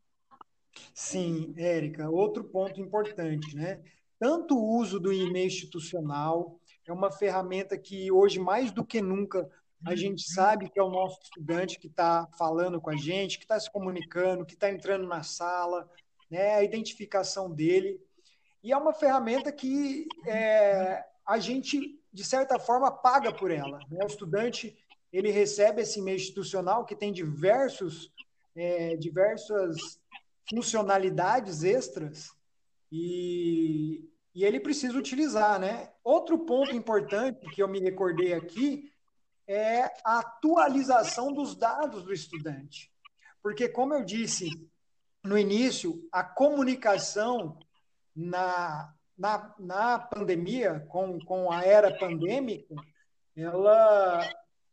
Sim, 0.92 1.54
Érica, 1.56 2.10
outro 2.10 2.44
ponto 2.44 2.78
importante, 2.78 3.56
né? 3.56 3.82
Tanto 4.18 4.54
o 4.54 4.76
uso 4.76 5.00
do 5.00 5.10
e-mail 5.10 5.46
institucional 5.46 6.60
é 6.86 6.92
uma 6.92 7.10
ferramenta 7.10 7.76
que 7.76 8.10
hoje, 8.10 8.38
mais 8.38 8.70
do 8.70 8.84
que 8.84 9.00
nunca, 9.00 9.48
a 9.84 9.94
gente 9.94 10.22
sabe 10.22 10.68
que 10.68 10.78
é 10.78 10.82
o 10.82 10.90
nosso 10.90 11.20
estudante 11.22 11.78
que 11.78 11.86
está 11.86 12.26
falando 12.38 12.80
com 12.80 12.90
a 12.90 12.96
gente, 12.96 13.38
que 13.38 13.44
está 13.44 13.58
se 13.58 13.70
comunicando, 13.70 14.44
que 14.44 14.54
está 14.54 14.70
entrando 14.70 15.06
na 15.06 15.22
sala, 15.22 15.88
né? 16.30 16.54
A 16.54 16.62
identificação 16.62 17.50
dele. 17.50 18.00
E 18.62 18.72
é 18.72 18.76
uma 18.76 18.92
ferramenta 18.92 19.52
que 19.52 20.06
é, 20.26 21.04
a 21.26 21.38
gente, 21.38 22.00
de 22.12 22.24
certa 22.24 22.58
forma, 22.58 22.90
paga 22.90 23.32
por 23.32 23.50
ela. 23.50 23.78
Né? 23.90 24.00
O 24.02 24.06
estudante 24.06 24.76
ele 25.12 25.30
recebe 25.30 25.82
esse 25.82 26.00
e-mail 26.00 26.16
institucional 26.16 26.84
que 26.84 26.96
tem 26.96 27.12
diversos, 27.12 28.12
é, 28.54 28.96
diversas 28.96 30.00
funcionalidades 30.48 31.62
extras 31.62 32.30
e, 32.90 34.08
e 34.36 34.44
ele 34.44 34.60
precisa 34.60 34.98
utilizar, 34.98 35.58
né? 35.58 35.90
Outro 36.04 36.38
ponto 36.40 36.76
importante 36.76 37.48
que 37.48 37.62
eu 37.62 37.66
me 37.66 37.80
recordei 37.80 38.34
aqui 38.34 38.92
é 39.48 39.84
a 40.04 40.18
atualização 40.18 41.32
dos 41.32 41.56
dados 41.56 42.04
do 42.04 42.12
estudante. 42.12 42.92
Porque, 43.42 43.66
como 43.66 43.94
eu 43.94 44.04
disse 44.04 44.50
no 45.24 45.38
início, 45.38 46.06
a 46.12 46.22
comunicação 46.22 47.58
na, 48.14 48.92
na, 49.16 49.54
na 49.58 49.98
pandemia, 50.00 50.80
com, 50.90 51.18
com 51.20 51.50
a 51.50 51.64
era 51.64 51.96
pandêmica, 51.96 52.74
ela 53.34 54.20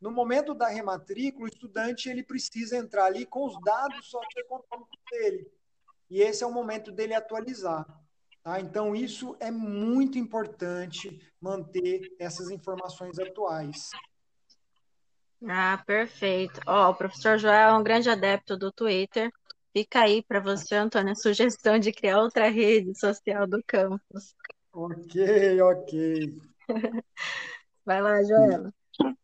no 0.00 0.10
momento 0.10 0.54
da 0.54 0.68
rematrícula, 0.68 1.44
o 1.44 1.48
estudante 1.48 2.08
ele 2.08 2.22
precisa 2.22 2.76
entrar 2.76 3.04
ali 3.04 3.26
com 3.26 3.44
os 3.44 3.60
dados 3.62 4.08
socioeconômicos 4.08 4.98
dele. 5.10 5.46
E 6.08 6.22
esse 6.22 6.42
é 6.42 6.46
o 6.46 6.52
momento 6.52 6.90
dele 6.90 7.14
atualizar. 7.14 7.86
Tá? 8.42 8.58
Então, 8.60 8.96
isso 8.96 9.36
é 9.38 9.50
muito 9.50 10.18
importante 10.18 11.20
manter 11.40 12.00
essas 12.18 12.50
informações 12.50 13.18
atuais. 13.18 13.90
Ah, 15.46 15.82
perfeito. 15.86 16.60
Ó, 16.66 16.90
o 16.90 16.94
professor 16.94 17.38
Joel 17.38 17.70
é 17.70 17.74
um 17.74 17.82
grande 17.82 18.08
adepto 18.08 18.56
do 18.56 18.72
Twitter. 18.72 19.30
Fica 19.72 20.00
aí 20.00 20.22
para 20.22 20.40
você, 20.40 20.74
Antônio, 20.76 21.12
a 21.12 21.14
sugestão 21.14 21.78
de 21.78 21.92
criar 21.92 22.20
outra 22.20 22.48
rede 22.48 22.98
social 22.98 23.46
do 23.46 23.62
campus. 23.66 24.34
Ok, 24.72 25.60
ok. 25.60 26.38
Vai 27.84 28.00
lá, 28.00 28.22
Joela. 28.22 28.72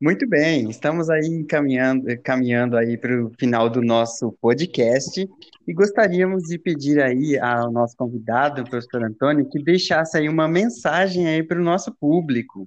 Muito 0.00 0.28
bem, 0.28 0.68
estamos 0.68 1.09
aí 1.09 1.45
caminhando, 1.45 2.04
caminhando 2.23 2.76
aí 2.76 2.99
para 2.99 3.25
o 3.25 3.30
final 3.38 3.71
do 3.71 3.80
nosso 3.80 4.30
podcast 4.40 5.26
e 5.66 5.73
gostaríamos 5.73 6.45
de 6.45 6.59
pedir 6.59 7.00
aí 7.00 7.38
ao 7.38 7.73
nosso 7.73 7.97
convidado, 7.97 8.62
o 8.62 8.68
professor 8.68 9.02
Antônio, 9.02 9.49
que 9.49 9.62
deixasse 9.62 10.18
aí 10.18 10.28
uma 10.28 10.47
mensagem 10.47 11.26
aí 11.26 11.42
para 11.42 11.59
o 11.59 11.64
nosso 11.64 11.95
público. 11.95 12.66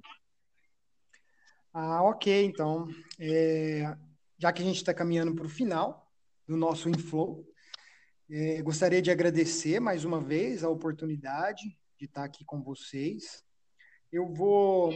Ah, 1.72 2.02
ok, 2.02 2.44
então, 2.44 2.88
é, 3.18 3.96
já 4.36 4.52
que 4.52 4.60
a 4.60 4.64
gente 4.64 4.76
está 4.76 4.92
caminhando 4.92 5.34
para 5.34 5.46
o 5.46 5.48
final 5.48 6.10
do 6.48 6.56
nosso 6.56 6.88
Inflow, 6.88 7.46
é, 8.28 8.60
gostaria 8.60 9.00
de 9.00 9.10
agradecer 9.10 9.78
mais 9.78 10.04
uma 10.04 10.20
vez 10.20 10.64
a 10.64 10.68
oportunidade 10.68 11.62
de 11.96 12.06
estar 12.06 12.24
aqui 12.24 12.44
com 12.44 12.60
vocês. 12.60 13.44
Eu 14.10 14.26
vou 14.26 14.92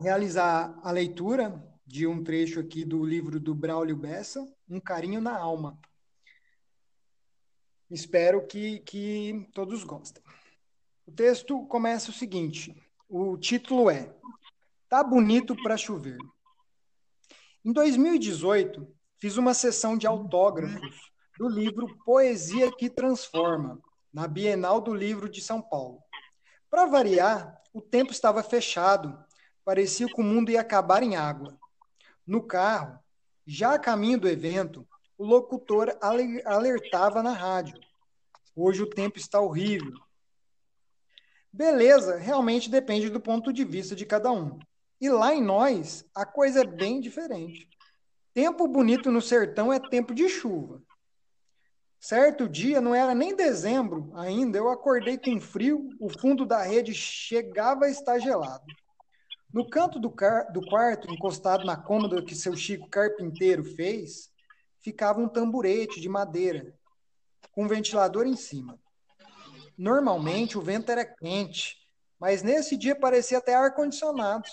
realizar 0.00 0.78
a 0.82 0.90
leitura 0.90 1.62
de 1.86 2.06
um 2.06 2.22
trecho 2.22 2.60
aqui 2.60 2.84
do 2.84 3.04
livro 3.04 3.40
do 3.40 3.54
Braulio 3.54 3.96
Bessa, 3.96 4.46
Um 4.68 4.78
Carinho 4.78 5.20
na 5.20 5.36
Alma. 5.36 5.78
Espero 7.90 8.46
que, 8.46 8.80
que 8.80 9.48
todos 9.54 9.82
gostem. 9.82 10.22
O 11.06 11.10
texto 11.10 11.66
começa 11.66 12.10
o 12.10 12.14
seguinte: 12.14 12.76
o 13.08 13.36
título 13.36 13.90
é 13.90 14.14
Tá 14.88 15.02
bonito 15.02 15.56
para 15.62 15.76
chover. 15.76 16.18
Em 17.64 17.72
2018, 17.72 18.86
fiz 19.18 19.36
uma 19.36 19.52
sessão 19.52 19.96
de 19.98 20.06
autógrafos 20.06 21.10
do 21.38 21.48
livro 21.48 21.96
Poesia 22.04 22.70
que 22.70 22.88
Transforma, 22.88 23.80
na 24.12 24.28
Bienal 24.28 24.80
do 24.80 24.94
Livro 24.94 25.28
de 25.28 25.40
São 25.40 25.60
Paulo. 25.60 26.02
Para 26.70 26.86
variar, 26.86 27.60
o 27.72 27.80
tempo 27.80 28.12
estava 28.12 28.42
fechado 28.42 29.18
parecia 29.68 30.06
que 30.06 30.18
o 30.18 30.24
mundo 30.24 30.50
ia 30.50 30.62
acabar 30.62 31.02
em 31.02 31.14
água. 31.14 31.54
No 32.26 32.42
carro, 32.42 32.98
já 33.46 33.74
a 33.74 33.78
caminho 33.78 34.18
do 34.18 34.26
evento, 34.26 34.88
o 35.18 35.26
locutor 35.26 35.94
alertava 36.00 37.22
na 37.22 37.34
rádio. 37.34 37.78
Hoje 38.56 38.82
o 38.82 38.88
tempo 38.88 39.18
está 39.18 39.42
horrível. 39.42 39.92
Beleza, 41.52 42.16
realmente 42.16 42.70
depende 42.70 43.10
do 43.10 43.20
ponto 43.20 43.52
de 43.52 43.62
vista 43.62 43.94
de 43.94 44.06
cada 44.06 44.32
um. 44.32 44.58
E 44.98 45.10
lá 45.10 45.34
em 45.34 45.42
nós, 45.42 46.02
a 46.14 46.24
coisa 46.24 46.62
é 46.62 46.66
bem 46.66 46.98
diferente. 46.98 47.68
Tempo 48.32 48.66
bonito 48.66 49.10
no 49.10 49.20
sertão 49.20 49.70
é 49.70 49.78
tempo 49.78 50.14
de 50.14 50.30
chuva. 50.30 50.82
Certo 52.00 52.48
dia, 52.48 52.80
não 52.80 52.94
era 52.94 53.14
nem 53.14 53.36
dezembro 53.36 54.10
ainda, 54.14 54.56
eu 54.56 54.70
acordei 54.70 55.18
com 55.18 55.38
frio, 55.38 55.90
o 56.00 56.08
fundo 56.08 56.46
da 56.46 56.62
rede 56.62 56.94
chegava 56.94 57.84
a 57.84 57.90
estar 57.90 58.18
gelado. 58.18 58.64
No 59.52 59.68
canto 59.68 59.98
do, 59.98 60.14
do 60.52 60.66
quarto, 60.66 61.10
encostado 61.10 61.64
na 61.64 61.76
cômoda 61.76 62.22
que 62.22 62.34
seu 62.34 62.54
Chico 62.54 62.88
carpinteiro 62.88 63.64
fez, 63.64 64.30
ficava 64.80 65.20
um 65.20 65.28
tamburete 65.28 66.00
de 66.00 66.08
madeira, 66.08 66.74
com 67.52 67.64
um 67.64 67.68
ventilador 67.68 68.26
em 68.26 68.36
cima. 68.36 68.78
Normalmente 69.76 70.58
o 70.58 70.60
vento 70.60 70.90
era 70.92 71.04
quente, 71.04 71.76
mas 72.18 72.42
nesse 72.42 72.76
dia 72.76 72.94
parecia 72.94 73.38
até 73.38 73.54
ar-condicionado. 73.54 74.44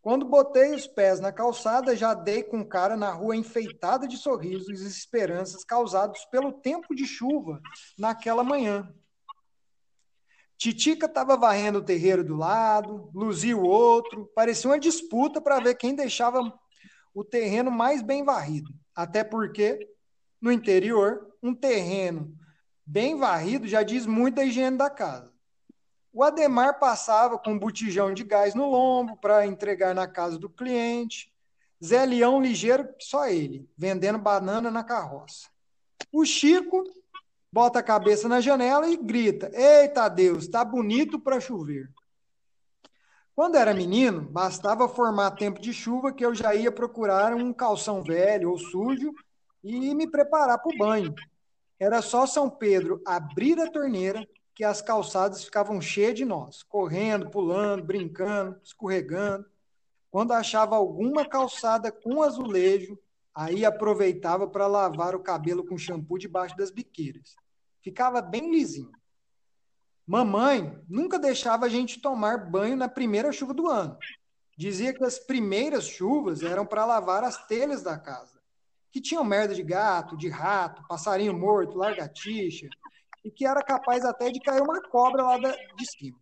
Quando 0.00 0.26
botei 0.26 0.74
os 0.74 0.86
pés 0.86 1.20
na 1.20 1.32
calçada, 1.32 1.96
já 1.96 2.12
dei 2.12 2.42
com 2.42 2.64
cara 2.64 2.96
na 2.96 3.12
rua 3.12 3.36
enfeitada 3.36 4.06
de 4.06 4.16
sorrisos 4.16 4.80
e 4.80 4.86
esperanças 4.86 5.64
causados 5.64 6.24
pelo 6.26 6.52
tempo 6.52 6.94
de 6.94 7.06
chuva 7.06 7.60
naquela 7.98 8.42
manhã. 8.42 8.92
Titica 10.62 11.06
estava 11.06 11.36
varrendo 11.36 11.80
o 11.80 11.84
terreiro 11.84 12.22
do 12.22 12.36
lado, 12.36 13.10
Luzia 13.12 13.56
o 13.56 13.66
outro, 13.66 14.30
parecia 14.32 14.70
uma 14.70 14.78
disputa 14.78 15.40
para 15.40 15.58
ver 15.58 15.74
quem 15.74 15.92
deixava 15.92 16.56
o 17.12 17.24
terreno 17.24 17.68
mais 17.68 18.00
bem 18.00 18.22
varrido. 18.22 18.70
Até 18.94 19.24
porque, 19.24 19.88
no 20.40 20.52
interior, 20.52 21.34
um 21.42 21.52
terreno 21.52 22.32
bem 22.86 23.18
varrido 23.18 23.66
já 23.66 23.82
diz 23.82 24.06
muito 24.06 24.36
da 24.36 24.44
higiene 24.44 24.76
da 24.76 24.88
casa. 24.88 25.32
O 26.12 26.22
Ademar 26.22 26.78
passava 26.78 27.36
com 27.40 27.54
um 27.54 27.58
botijão 27.58 28.14
de 28.14 28.22
gás 28.22 28.54
no 28.54 28.70
lombo 28.70 29.16
para 29.16 29.44
entregar 29.44 29.92
na 29.96 30.06
casa 30.06 30.38
do 30.38 30.48
cliente. 30.48 31.32
Zé 31.84 32.06
Leão 32.06 32.40
ligeiro, 32.40 32.88
só 33.00 33.26
ele, 33.26 33.68
vendendo 33.76 34.16
banana 34.16 34.70
na 34.70 34.84
carroça. 34.84 35.48
O 36.12 36.24
Chico 36.24 36.84
bota 37.52 37.80
a 37.80 37.82
cabeça 37.82 38.28
na 38.28 38.40
janela 38.40 38.88
e 38.88 38.96
grita: 38.96 39.50
Eita 39.52 40.08
Deus, 40.08 40.48
tá 40.48 40.64
bonito 40.64 41.20
para 41.20 41.38
chover. 41.38 41.90
Quando 43.34 43.56
era 43.56 43.74
menino, 43.74 44.22
bastava 44.22 44.88
formar 44.88 45.32
tempo 45.32 45.60
de 45.60 45.72
chuva 45.72 46.12
que 46.12 46.24
eu 46.24 46.34
já 46.34 46.54
ia 46.54 46.72
procurar 46.72 47.34
um 47.34 47.52
calção 47.52 48.02
velho 48.02 48.50
ou 48.50 48.58
sujo 48.58 49.12
e 49.62 49.94
me 49.94 50.10
preparar 50.10 50.58
para 50.58 50.74
o 50.74 50.78
banho. 50.78 51.14
Era 51.78 52.00
só 52.00 52.26
São 52.26 52.48
Pedro 52.48 53.02
abrir 53.06 53.60
a 53.60 53.70
torneira 53.70 54.26
que 54.54 54.64
as 54.64 54.82
calçadas 54.82 55.44
ficavam 55.44 55.80
cheias 55.80 56.14
de 56.14 56.24
nós, 56.24 56.62
correndo, 56.62 57.30
pulando, 57.30 57.84
brincando, 57.84 58.60
escorregando. 58.62 59.46
Quando 60.10 60.32
achava 60.32 60.76
alguma 60.76 61.24
calçada 61.24 61.90
com 61.90 62.22
azulejo, 62.22 62.98
aí 63.34 63.64
aproveitava 63.64 64.46
para 64.46 64.66
lavar 64.66 65.14
o 65.14 65.20
cabelo 65.20 65.64
com 65.64 65.78
shampoo 65.78 66.18
debaixo 66.18 66.54
das 66.54 66.70
biqueiras 66.70 67.34
ficava 67.82 68.22
bem 68.22 68.50
lisinho. 68.50 68.92
Mamãe 70.06 70.80
nunca 70.88 71.18
deixava 71.18 71.66
a 71.66 71.68
gente 71.68 72.00
tomar 72.00 72.50
banho 72.50 72.76
na 72.76 72.88
primeira 72.88 73.32
chuva 73.32 73.54
do 73.54 73.68
ano. 73.68 73.96
Dizia 74.56 74.92
que 74.92 75.04
as 75.04 75.18
primeiras 75.18 75.86
chuvas 75.86 76.42
eram 76.42 76.66
para 76.66 76.84
lavar 76.84 77.24
as 77.24 77.46
telhas 77.46 77.82
da 77.82 77.98
casa, 77.98 78.40
que 78.90 79.00
tinham 79.00 79.24
merda 79.24 79.54
de 79.54 79.62
gato, 79.62 80.16
de 80.16 80.28
rato, 80.28 80.86
passarinho 80.86 81.36
morto, 81.36 81.78
largatixa, 81.78 82.68
e 83.24 83.30
que 83.30 83.46
era 83.46 83.62
capaz 83.62 84.04
até 84.04 84.30
de 84.30 84.40
cair 84.40 84.60
uma 84.60 84.80
cobra 84.88 85.22
lá 85.22 85.38
de 85.38 85.86
cima. 85.86 86.20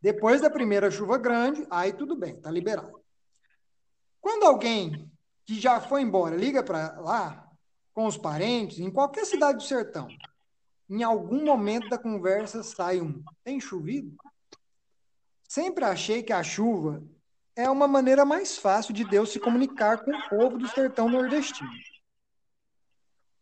Depois 0.00 0.40
da 0.40 0.50
primeira 0.50 0.90
chuva 0.90 1.16
grande, 1.16 1.66
aí 1.70 1.92
tudo 1.92 2.14
bem, 2.14 2.38
tá 2.40 2.50
liberado. 2.50 3.02
Quando 4.20 4.44
alguém 4.44 5.10
que 5.46 5.58
já 5.60 5.80
foi 5.80 6.02
embora 6.02 6.36
liga 6.36 6.62
para 6.62 7.00
lá, 7.00 7.43
com 7.94 8.06
os 8.06 8.18
parentes, 8.18 8.80
em 8.80 8.90
qualquer 8.90 9.24
cidade 9.24 9.58
do 9.58 9.62
sertão, 9.62 10.08
em 10.90 11.02
algum 11.02 11.44
momento 11.44 11.88
da 11.88 11.96
conversa 11.96 12.62
sai 12.62 13.00
um: 13.00 13.22
tem 13.42 13.60
chovido? 13.60 14.14
Sempre 15.48 15.84
achei 15.84 16.22
que 16.22 16.32
a 16.32 16.42
chuva 16.42 17.02
é 17.56 17.70
uma 17.70 17.86
maneira 17.86 18.24
mais 18.24 18.58
fácil 18.58 18.92
de 18.92 19.04
Deus 19.04 19.30
se 19.30 19.38
comunicar 19.38 20.04
com 20.04 20.10
o 20.10 20.28
povo 20.28 20.58
do 20.58 20.66
sertão 20.68 21.08
nordestino. 21.08 21.70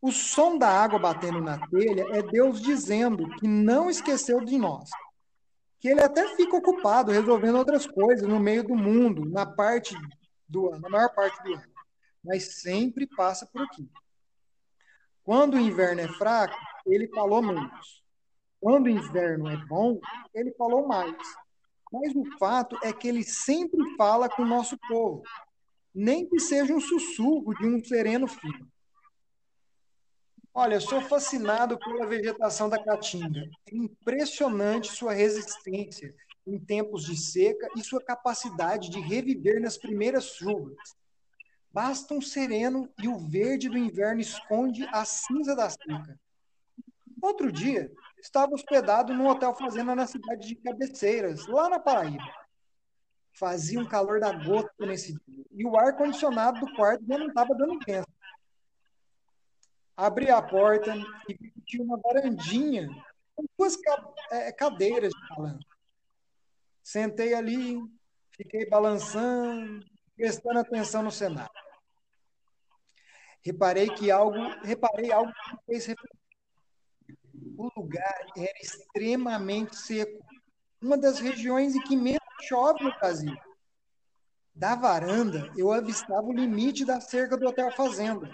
O 0.00 0.10
som 0.10 0.58
da 0.58 0.68
água 0.68 0.98
batendo 0.98 1.40
na 1.40 1.64
telha 1.68 2.06
é 2.10 2.22
Deus 2.22 2.60
dizendo 2.60 3.28
que 3.36 3.46
não 3.46 3.88
esqueceu 3.88 4.44
de 4.44 4.58
nós. 4.58 4.90
Que 5.80 5.88
ele 5.88 6.02
até 6.02 6.36
fica 6.36 6.56
ocupado 6.56 7.12
resolvendo 7.12 7.56
outras 7.56 7.86
coisas 7.86 8.28
no 8.28 8.38
meio 8.38 8.64
do 8.64 8.74
mundo, 8.74 9.24
na 9.24 9.46
parte 9.46 9.96
do 10.48 10.68
ano, 10.70 10.80
na 10.80 10.88
maior 10.88 11.14
parte 11.14 11.40
do 11.44 11.54
ano. 11.54 11.72
Mas 12.22 12.60
sempre 12.60 13.06
passa 13.06 13.46
por 13.46 13.62
aqui. 13.62 13.88
Quando 15.24 15.54
o 15.54 15.60
inverno 15.60 16.00
é 16.00 16.08
fraco, 16.08 16.56
ele 16.86 17.08
falou 17.08 17.42
menos. 17.42 18.02
Quando 18.60 18.86
o 18.86 18.90
inverno 18.90 19.48
é 19.48 19.56
bom, 19.66 19.98
ele 20.34 20.52
falou 20.52 20.86
mais. 20.86 21.16
Mas 21.92 22.14
o 22.14 22.24
fato 22.38 22.78
é 22.82 22.92
que 22.92 23.06
ele 23.06 23.22
sempre 23.22 23.96
fala 23.96 24.28
com 24.28 24.42
o 24.42 24.48
nosso 24.48 24.78
povo, 24.88 25.22
nem 25.94 26.26
que 26.26 26.40
seja 26.40 26.72
um 26.74 26.80
sussurro 26.80 27.54
de 27.54 27.66
um 27.66 27.84
sereno 27.84 28.26
filho. 28.26 28.66
Olha, 30.54 30.74
eu 30.74 30.80
sou 30.80 31.00
fascinado 31.00 31.78
pela 31.78 32.06
vegetação 32.06 32.68
da 32.68 32.82
caatinga. 32.82 33.42
É 33.66 33.74
impressionante 33.74 34.92
sua 34.92 35.12
resistência 35.12 36.14
em 36.46 36.58
tempos 36.58 37.04
de 37.04 37.16
seca 37.16 37.68
e 37.76 37.82
sua 37.82 38.02
capacidade 38.02 38.90
de 38.90 39.00
reviver 39.00 39.60
nas 39.60 39.78
primeiras 39.78 40.24
chuvas. 40.24 40.76
Basta 41.72 42.12
um 42.12 42.20
sereno 42.20 42.92
e 43.02 43.08
o 43.08 43.18
verde 43.18 43.68
do 43.68 43.78
inverno 43.78 44.20
esconde 44.20 44.86
a 44.92 45.04
cinza 45.04 45.56
da 45.56 45.70
seca. 45.70 46.20
Outro 47.20 47.50
dia, 47.50 47.90
estava 48.20 48.54
hospedado 48.54 49.14
num 49.14 49.28
hotel 49.28 49.54
fazenda 49.54 49.94
na 49.94 50.06
cidade 50.06 50.48
de 50.48 50.56
Cabeceiras, 50.56 51.46
lá 51.46 51.68
na 51.68 51.78
Paraíba. 51.78 52.22
Fazia 53.32 53.80
um 53.80 53.88
calor 53.88 54.20
da 54.20 54.32
gota 54.32 54.70
nesse 54.80 55.14
dia. 55.26 55.44
E 55.50 55.64
o 55.64 55.76
ar-condicionado 55.76 56.60
do 56.60 56.74
quarto 56.74 57.04
já 57.06 57.16
não 57.16 57.28
estava 57.28 57.54
dando 57.54 57.78
tempo. 57.78 58.10
Abri 59.96 60.30
a 60.30 60.42
porta 60.42 60.94
e 61.28 61.34
vi 61.34 61.50
que 61.50 61.60
tinha 61.62 61.84
uma 61.84 61.98
varandinha 61.98 62.88
com 63.34 63.44
duas 63.58 63.78
é, 64.30 64.52
cadeiras 64.52 65.12
de 65.12 65.28
balanço. 65.28 65.66
Sentei 66.82 67.34
ali, 67.34 67.80
fiquei 68.30 68.68
balançando, 68.68 69.86
prestando 70.22 70.60
atenção 70.60 71.02
no 71.02 71.10
cenário. 71.10 71.50
Reparei 73.44 73.88
que 73.88 74.08
algo, 74.08 74.38
reparei 74.62 75.10
algo 75.10 75.32
que 75.32 75.50
me 75.50 75.58
fez 75.66 75.86
refletir. 75.86 76.20
O 77.58 77.68
lugar 77.76 78.26
era 78.36 78.54
extremamente 78.62 79.74
seco, 79.74 80.24
uma 80.80 80.96
das 80.96 81.18
regiões 81.18 81.74
em 81.74 81.82
que 81.82 81.96
menos 81.96 82.20
chove 82.42 82.84
no 82.84 82.96
Brasil. 83.00 83.36
Da 84.54 84.76
varanda, 84.76 85.52
eu 85.56 85.72
avistava 85.72 86.22
o 86.22 86.32
limite 86.32 86.84
da 86.84 87.00
cerca 87.00 87.36
do 87.36 87.48
Hotel 87.48 87.72
Fazenda, 87.72 88.32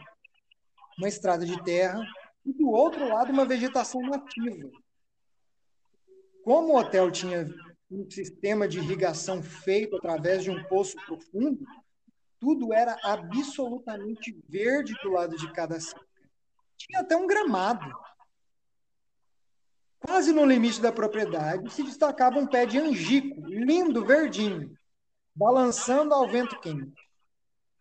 uma 0.99 1.09
estrada 1.09 1.47
de 1.47 1.63
terra 1.65 2.05
e 2.45 2.53
do 2.53 2.69
outro 2.69 3.09
lado 3.09 3.33
uma 3.33 3.47
vegetação 3.47 4.03
nativa. 4.03 4.71
Como 6.45 6.75
o 6.75 6.77
hotel 6.77 7.11
tinha 7.11 7.47
um 7.91 8.09
sistema 8.11 8.69
de 8.69 8.79
irrigação 8.79 9.43
feito 9.43 9.97
através 9.97 10.45
de 10.45 10.51
um 10.51 10.63
poço 10.65 10.97
profundo, 11.07 11.65
tudo 12.39 12.73
era 12.73 12.97
absolutamente 13.03 14.39
verde 14.49 14.95
do 15.03 15.11
lado 15.11 15.37
de 15.37 15.51
cada 15.53 15.81
cerca. 15.81 16.07
Tinha 16.77 17.01
até 17.01 17.17
um 17.17 17.27
gramado. 17.27 17.91
Quase 19.99 20.33
no 20.33 20.45
limite 20.45 20.81
da 20.81 20.93
propriedade 20.93 21.71
se 21.73 21.83
destacava 21.83 22.39
um 22.39 22.47
pé 22.47 22.65
de 22.65 22.79
angico, 22.79 23.41
lindo, 23.47 24.07
verdinho, 24.07 24.77
balançando 25.35 26.15
ao 26.15 26.29
vento 26.29 26.61
quente. 26.61 26.95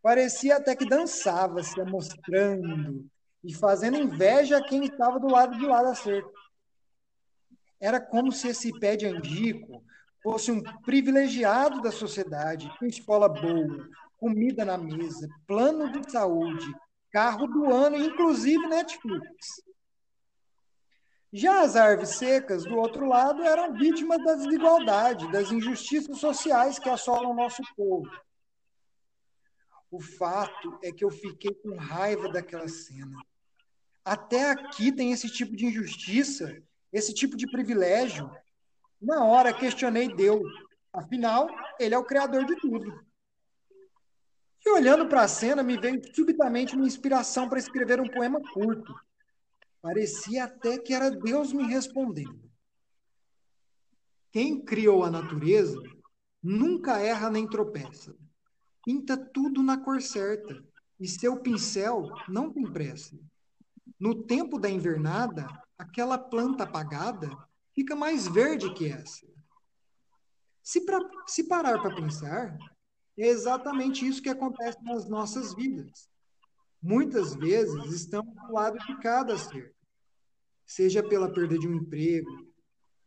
Parecia 0.01 0.57
até 0.57 0.75
que 0.75 0.87
dançava, 0.87 1.61
se 1.61 1.79
amostrando 1.79 3.05
e 3.43 3.53
fazendo 3.53 3.97
inveja 3.97 4.57
a 4.57 4.63
quem 4.63 4.85
estava 4.85 5.19
do 5.19 5.27
lado 5.27 5.57
de 5.57 5.65
lá 5.65 5.83
da 5.83 5.93
cerca. 5.93 6.31
Era 7.79 8.01
como 8.01 8.31
se 8.31 8.47
esse 8.47 8.71
pé 8.79 8.95
de 8.95 9.05
angico 9.05 9.83
fosse 10.21 10.51
um 10.51 10.61
privilegiado 10.81 11.81
da 11.81 11.91
sociedade, 11.91 12.71
com 12.77 12.85
escola 12.85 13.29
boa, 13.29 13.87
comida 14.17 14.65
na 14.65 14.77
mesa, 14.77 15.27
plano 15.45 15.91
de 15.91 16.11
saúde, 16.11 16.65
carro 17.11 17.47
do 17.47 17.71
ano, 17.71 17.97
inclusive 17.97 18.67
Netflix. 18.67 19.61
Já 21.31 21.61
as 21.61 21.75
árvores 21.75 22.11
secas, 22.11 22.63
do 22.63 22.75
outro 22.77 23.05
lado, 23.05 23.43
eram 23.43 23.73
vítimas 23.73 24.23
da 24.23 24.35
desigualdade, 24.35 25.31
das 25.31 25.51
injustiças 25.51 26.17
sociais 26.17 26.79
que 26.79 26.89
assolam 26.89 27.31
o 27.31 27.35
nosso 27.35 27.61
povo. 27.75 28.09
O 29.91 30.01
fato 30.01 30.77
é 30.83 30.91
que 30.91 31.03
eu 31.03 31.11
fiquei 31.11 31.53
com 31.53 31.75
raiva 31.75 32.29
daquela 32.29 32.67
cena. 32.67 33.17
Até 34.03 34.49
aqui 34.49 34.91
tem 34.91 35.11
esse 35.11 35.29
tipo 35.29 35.55
de 35.55 35.65
injustiça, 35.65 36.61
esse 36.91 37.13
tipo 37.13 37.35
de 37.35 37.45
privilégio. 37.49 38.31
Na 39.01 39.23
hora 39.23 39.53
questionei 39.53 40.13
Deus. 40.13 40.51
Afinal, 40.91 41.47
ele 41.79 41.93
é 41.93 41.97
o 41.97 42.05
criador 42.05 42.45
de 42.45 42.55
tudo. 42.55 43.05
E 44.65 44.69
olhando 44.69 45.07
para 45.07 45.21
a 45.21 45.27
cena, 45.27 45.63
me 45.63 45.77
veio 45.77 46.01
subitamente 46.13 46.75
uma 46.75 46.85
inspiração 46.85 47.47
para 47.47 47.59
escrever 47.59 48.01
um 48.01 48.09
poema 48.09 48.41
curto. 48.53 48.93
Parecia 49.81 50.45
até 50.45 50.77
que 50.77 50.93
era 50.93 51.11
Deus 51.11 51.53
me 51.53 51.63
respondendo. 51.63 52.47
Quem 54.31 54.59
criou 54.59 55.03
a 55.03 55.11
natureza 55.11 55.81
nunca 56.43 56.99
erra 56.99 57.29
nem 57.29 57.47
tropeça. 57.47 58.15
Pinta 58.83 59.15
tudo 59.15 59.61
na 59.61 59.77
cor 59.77 60.01
certa, 60.01 60.61
e 60.99 61.07
seu 61.07 61.37
pincel 61.37 62.09
não 62.27 62.51
tem 62.51 62.71
pressa. 62.71 63.17
No 63.99 64.23
tempo 64.23 64.59
da 64.59 64.69
invernada, 64.69 65.47
aquela 65.77 66.17
planta 66.17 66.63
apagada 66.63 67.29
fica 67.77 67.95
mais 67.95 68.27
verde 68.27 68.73
que 68.73 68.87
essa. 68.87 69.27
Se, 70.63 70.83
pra, 70.83 70.99
se 71.27 71.43
parar 71.43 71.79
para 71.79 71.95
pensar, 71.95 72.57
é 73.15 73.27
exatamente 73.27 74.05
isso 74.05 74.19
que 74.19 74.29
acontece 74.29 74.83
nas 74.83 75.07
nossas 75.07 75.53
vidas. 75.53 76.09
Muitas 76.81 77.35
vezes 77.35 77.85
estamos 77.91 78.33
do 78.33 78.51
lado 78.51 78.79
de 78.79 78.99
cada 78.99 79.37
ser, 79.37 79.75
seja 80.65 81.07
pela 81.07 81.31
perda 81.31 81.55
de 81.59 81.67
um 81.67 81.75
emprego, 81.75 82.51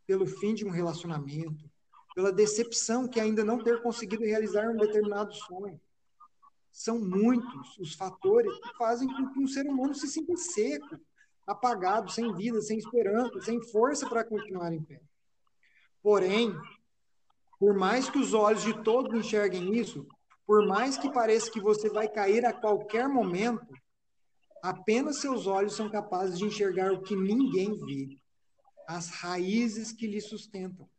pelo 0.07 0.25
fim 0.25 0.53
de 0.53 0.65
um 0.65 0.69
relacionamento, 0.69 1.69
pela 2.15 2.31
decepção 2.31 3.09
que 3.09 3.19
ainda 3.19 3.43
não 3.43 3.61
ter 3.61 3.81
conseguido 3.81 4.23
realizar 4.23 4.69
um 4.69 4.77
determinado 4.77 5.33
sonho. 5.33 5.81
São 6.71 6.97
muitos 6.97 7.77
os 7.77 7.93
fatores 7.93 8.57
que 8.59 8.77
fazem 8.77 9.09
com 9.09 9.33
que 9.33 9.39
um 9.39 9.47
ser 9.47 9.67
humano 9.67 9.93
se 9.93 10.07
sinta 10.07 10.37
seco, 10.37 10.97
apagado, 11.45 12.11
sem 12.11 12.33
vida, 12.33 12.61
sem 12.61 12.77
esperança, 12.77 13.41
sem 13.41 13.61
força 13.61 14.07
para 14.07 14.23
continuar 14.23 14.73
em 14.73 14.81
pé. 14.81 15.01
Porém, 16.01 16.55
por 17.59 17.75
mais 17.75 18.09
que 18.09 18.17
os 18.17 18.33
olhos 18.33 18.63
de 18.63 18.83
todos 18.83 19.13
enxerguem 19.13 19.75
isso, 19.75 20.07
por 20.45 20.65
mais 20.67 20.97
que 20.97 21.11
pareça 21.11 21.51
que 21.51 21.61
você 21.61 21.89
vai 21.89 22.09
cair 22.09 22.45
a 22.45 22.53
qualquer 22.53 23.07
momento, 23.07 23.65
apenas 24.61 25.17
seus 25.17 25.47
olhos 25.47 25.75
são 25.75 25.89
capazes 25.89 26.37
de 26.37 26.45
enxergar 26.45 26.91
o 26.91 27.01
que 27.01 27.15
ninguém 27.15 27.77
vê, 27.85 28.17
as 28.87 29.09
raízes 29.09 29.91
que 29.91 30.07
lhe 30.07 30.19
sustentam, 30.19 30.89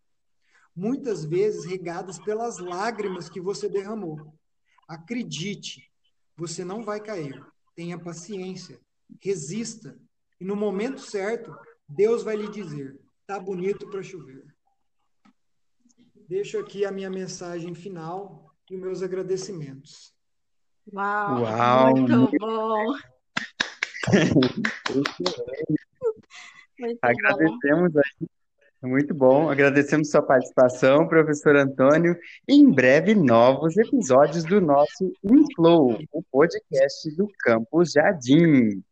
muitas 0.75 1.25
vezes 1.25 1.65
regadas 1.65 2.19
pelas 2.19 2.59
lágrimas 2.59 3.29
que 3.29 3.41
você 3.41 3.69
derramou. 3.69 4.35
Acredite, 4.89 5.91
você 6.37 6.65
não 6.65 6.83
vai 6.83 7.01
cair. 7.01 7.45
Tenha 7.75 7.99
paciência, 7.99 8.81
resista, 9.21 9.99
e 10.43 10.45
no 10.45 10.57
momento 10.57 11.01
certo, 11.01 11.57
Deus 11.89 12.25
vai 12.25 12.35
lhe 12.35 12.49
dizer: 12.49 12.99
tá 13.25 13.39
bonito 13.39 13.89
para 13.89 14.03
chover. 14.03 14.45
Deixo 16.29 16.59
aqui 16.59 16.85
a 16.85 16.91
minha 16.91 17.09
mensagem 17.09 17.73
final 17.77 18.53
e 18.69 18.77
meus 18.77 19.05
agradecimentos. 19.05 20.13
Uau, 20.93 21.43
Uau 21.43 21.97
muito 21.97 22.39
bom. 22.41 22.87
muito 26.81 26.99
Agradecemos 27.01 27.97
aí. 27.97 28.29
Muito 28.83 29.15
bom. 29.15 29.49
Agradecemos 29.49 30.11
sua 30.11 30.23
participação, 30.23 31.07
professor 31.07 31.55
Antônio. 31.55 32.19
E 32.49 32.55
em 32.55 32.69
breve, 32.69 33.15
novos 33.15 33.77
episódios 33.77 34.43
do 34.43 34.61
nosso 34.61 35.13
Inflow, 35.23 36.01
o 36.11 36.21
podcast 36.33 37.15
do 37.15 37.31
Campus 37.39 37.93
Jardim. 37.93 38.83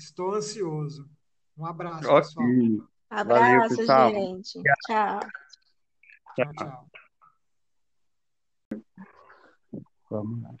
Estou 0.00 0.34
ansioso. 0.34 1.06
Um 1.58 1.66
abraço, 1.66 2.08
okay. 2.08 2.20
pessoal. 2.22 2.46
Abraço, 3.10 3.44
Valeu, 3.44 3.76
pessoal. 3.76 4.10
gente. 4.10 4.62
Tchau. 4.86 5.20
Tchau, 6.36 6.52
tchau. 6.56 6.86
Vamos 10.10 10.42
lá. 10.42 10.54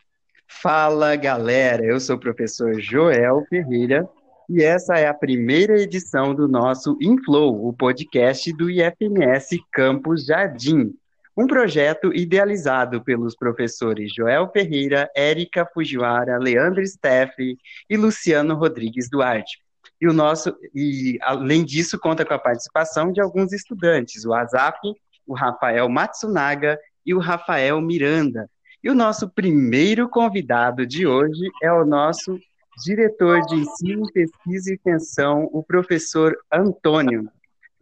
Fala, 0.46 1.16
galera. 1.16 1.82
Eu 1.82 1.98
sou 1.98 2.16
o 2.16 2.20
professor 2.20 2.78
Joel 2.82 3.42
Ferreira 3.48 4.06
e 4.46 4.62
essa 4.62 4.98
é 4.98 5.08
a 5.08 5.14
primeira 5.14 5.80
edição 5.80 6.34
do 6.34 6.46
nosso 6.46 6.98
Inflow, 7.00 7.66
o 7.66 7.72
podcast 7.72 8.52
do 8.52 8.68
IFMS 8.68 9.58
Campus 9.72 10.26
Jardim, 10.26 10.94
um 11.40 11.46
projeto 11.46 12.14
idealizado 12.14 13.02
pelos 13.02 13.34
professores 13.34 14.12
Joel 14.14 14.50
Ferreira, 14.52 15.10
Érica 15.16 15.66
Fujiwara, 15.72 16.36
Leandro 16.38 16.86
Steffi 16.86 17.56
e 17.88 17.96
Luciano 17.96 18.54
Rodrigues 18.54 19.08
Duarte. 19.08 19.58
E 19.98 20.06
o 20.06 20.12
nosso 20.12 20.54
e 20.74 21.18
além 21.22 21.64
disso 21.64 21.98
conta 21.98 22.26
com 22.26 22.34
a 22.34 22.38
participação 22.38 23.10
de 23.10 23.22
alguns 23.22 23.54
estudantes, 23.54 24.26
o 24.26 24.34
Azaf, 24.34 24.78
o 25.26 25.32
Rafael 25.34 25.88
Matsunaga 25.88 26.78
e 27.06 27.14
o 27.14 27.18
Rafael 27.18 27.80
Miranda. 27.80 28.46
E 28.84 28.90
o 28.90 28.94
nosso 28.94 29.30
primeiro 29.30 30.10
convidado 30.10 30.86
de 30.86 31.06
hoje 31.06 31.48
é 31.62 31.72
o 31.72 31.86
nosso 31.86 32.38
diretor 32.84 33.40
de 33.46 33.56
ensino, 33.56 34.10
pesquisa 34.12 34.70
e 34.70 34.74
extensão, 34.74 35.48
o 35.52 35.62
professor 35.62 36.36
Antônio. 36.52 37.30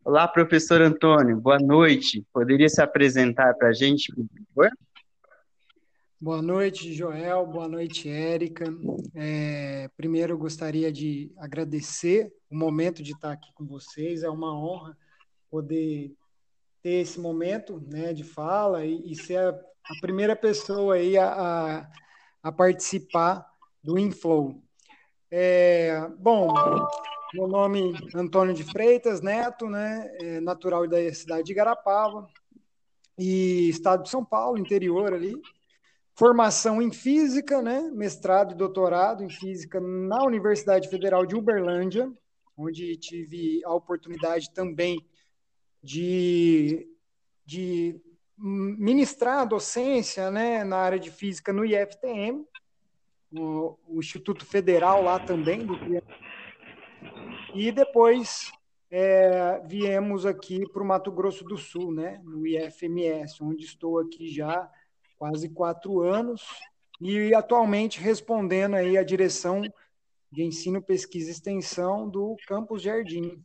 Olá, 0.09 0.27
professor 0.27 0.81
Antônio, 0.81 1.39
boa 1.39 1.59
noite. 1.59 2.27
Poderia 2.33 2.67
se 2.71 2.81
apresentar 2.81 3.53
para 3.57 3.69
a 3.69 3.73
gente, 3.75 4.11
por 4.11 4.25
favor? 4.55 4.71
Boa 6.19 6.41
noite, 6.41 6.95
Joel. 6.95 7.47
Boa 7.47 7.69
noite, 7.69 8.09
Érica. 8.09 8.65
É, 9.15 9.91
primeiro, 9.99 10.33
eu 10.33 10.39
gostaria 10.39 10.91
de 10.91 11.31
agradecer 11.37 12.33
o 12.51 12.57
momento 12.57 13.03
de 13.03 13.13
estar 13.13 13.33
aqui 13.33 13.53
com 13.53 13.67
vocês. 13.67 14.23
É 14.23 14.31
uma 14.31 14.59
honra 14.59 14.97
poder 15.51 16.15
ter 16.83 17.03
esse 17.03 17.21
momento 17.21 17.79
né, 17.87 18.15
de 18.15 18.25
fala 18.25 18.87
e, 18.87 19.13
e 19.13 19.15
ser 19.15 19.37
a, 19.37 19.51
a, 19.51 20.01
primeira 20.01 20.35
pessoa 20.35 20.95
aí 20.95 21.19
a, 21.19 21.33
a, 21.35 21.91
a 22.45 22.51
participar 22.51 23.47
do 23.85 23.99
Inflow. 23.99 24.59
É, 25.31 26.09
bom, 26.19 26.49
meu 27.35 27.47
nome 27.47 27.93
é 28.15 28.19
Antônio 28.19 28.55
de 28.55 28.65
Freitas 28.65 29.21
Neto, 29.21 29.69
né, 29.69 30.11
é 30.21 30.41
natural 30.41 30.87
da 30.87 31.13
cidade 31.13 31.45
de 31.45 31.55
Garapava. 31.55 32.29
e 33.19 33.69
estado 33.69 34.05
de 34.05 34.11
São 34.11 34.25
Paulo, 34.25 34.59
interior 34.59 35.13
ali. 35.13 35.35
Formação 36.15 36.81
em 36.81 36.91
física, 36.91 37.61
né? 37.61 37.91
Mestrado 37.93 38.53
e 38.53 38.57
doutorado 38.57 39.23
em 39.23 39.31
física 39.31 39.81
na 39.81 40.25
Universidade 40.25 40.89
Federal 40.89 41.27
de 41.27 41.37
Uberlândia, 41.37 42.13
onde 42.57 42.97
tive 42.97 43.61
a 43.65 43.73
oportunidade 43.73 44.51
também 44.53 45.05
de, 45.83 46.89
de 47.45 48.01
ministrar 48.37 49.47
docência 49.47 50.31
né, 50.31 50.65
na 50.65 50.77
área 50.77 50.99
de 50.99 51.11
física 51.11 51.53
no 51.53 51.65
IFTM, 51.65 52.45
o, 53.33 53.77
o 53.87 53.99
Instituto 53.99 54.45
Federal 54.45 55.03
lá 55.03 55.19
também 55.19 55.67
do 55.67 55.77
e 57.55 57.73
depois 57.73 58.53
é, 58.91 59.61
viemos 59.65 60.25
aqui 60.25 60.69
para 60.71 60.83
o 60.83 60.87
Mato 60.87 61.13
Grosso 61.13 61.45
do 61.45 61.57
Sul, 61.57 61.93
né, 61.93 62.21
no 62.25 62.47
IFMS, 62.47 63.43
onde 63.43 63.65
estou 63.65 63.99
aqui 63.99 64.29
já 64.29 64.71
quase 65.19 65.49
quatro 65.49 66.01
anos 66.01 66.43
e 67.01 67.35
atualmente 67.35 68.01
respondendo 68.01 68.75
aí 68.75 68.97
a 68.97 69.05
direção 69.05 69.63
de 70.31 70.43
ensino, 70.43 70.83
pesquisa 70.83 71.29
e 71.29 71.33
extensão 71.33 72.09
do 72.09 72.37
Campus 72.47 72.83
Jardim. 72.83 73.43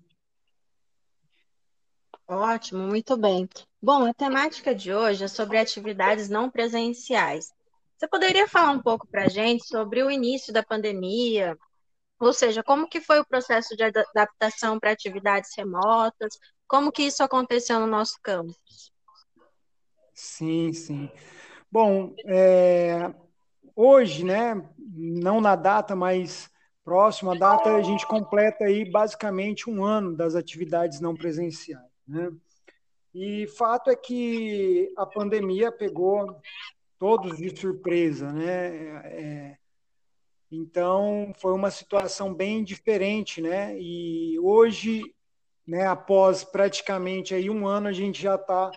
Ótimo, 2.27 2.87
muito 2.87 3.17
bem. 3.17 3.47
Bom, 3.81 4.05
a 4.05 4.13
temática 4.13 4.73
de 4.73 4.93
hoje 4.93 5.23
é 5.23 5.27
sobre 5.27 5.57
atividades 5.57 6.29
não 6.29 6.49
presenciais. 6.49 7.53
Você 7.97 8.07
poderia 8.07 8.47
falar 8.47 8.71
um 8.71 8.81
pouco 8.81 9.07
para 9.07 9.25
a 9.25 9.29
gente 9.29 9.65
sobre 9.65 10.01
o 10.03 10.09
início 10.09 10.53
da 10.53 10.63
pandemia, 10.63 11.57
ou 12.25 12.33
seja, 12.33 12.63
como 12.63 12.87
que 12.87 13.01
foi 13.01 13.19
o 13.19 13.25
processo 13.25 13.75
de 13.75 13.83
adaptação 13.83 14.79
para 14.79 14.91
atividades 14.91 15.51
remotas? 15.55 16.37
Como 16.67 16.91
que 16.91 17.03
isso 17.03 17.23
aconteceu 17.23 17.79
no 17.79 17.87
nosso 17.87 18.17
campus? 18.21 18.91
Sim, 20.13 20.71
sim. 20.73 21.09
Bom, 21.71 22.13
é, 22.25 23.13
hoje, 23.75 24.23
né, 24.23 24.69
não 24.77 25.41
na 25.41 25.55
data, 25.55 25.95
mas 25.95 26.49
próxima 26.83 27.37
data, 27.37 27.75
a 27.75 27.81
gente 27.81 28.05
completa 28.05 28.65
aí 28.65 28.89
basicamente 28.89 29.69
um 29.69 29.83
ano 29.83 30.15
das 30.15 30.35
atividades 30.35 30.99
não 30.99 31.15
presenciais. 31.15 31.83
Né? 32.07 32.31
E 33.13 33.47
fato 33.47 33.89
é 33.89 33.95
que 33.95 34.91
a 34.97 35.05
pandemia 35.05 35.71
pegou 35.71 36.39
todos 36.99 37.37
de 37.37 37.55
surpresa, 37.59 38.31
né? 38.31 39.01
É, 39.05 39.57
então, 40.55 41.33
foi 41.37 41.51
uma 41.51 41.71
situação 41.71 42.31
bem 42.31 42.63
diferente, 42.63 43.41
né? 43.41 43.75
E 43.79 44.37
hoje, 44.39 45.01
né, 45.65 45.87
após 45.87 46.43
praticamente 46.43 47.33
aí 47.33 47.49
um 47.49 47.65
ano, 47.65 47.87
a 47.87 47.91
gente 47.91 48.21
já 48.21 48.35
está 48.35 48.71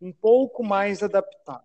um 0.00 0.12
pouco 0.12 0.64
mais 0.64 1.00
adaptado. 1.00 1.62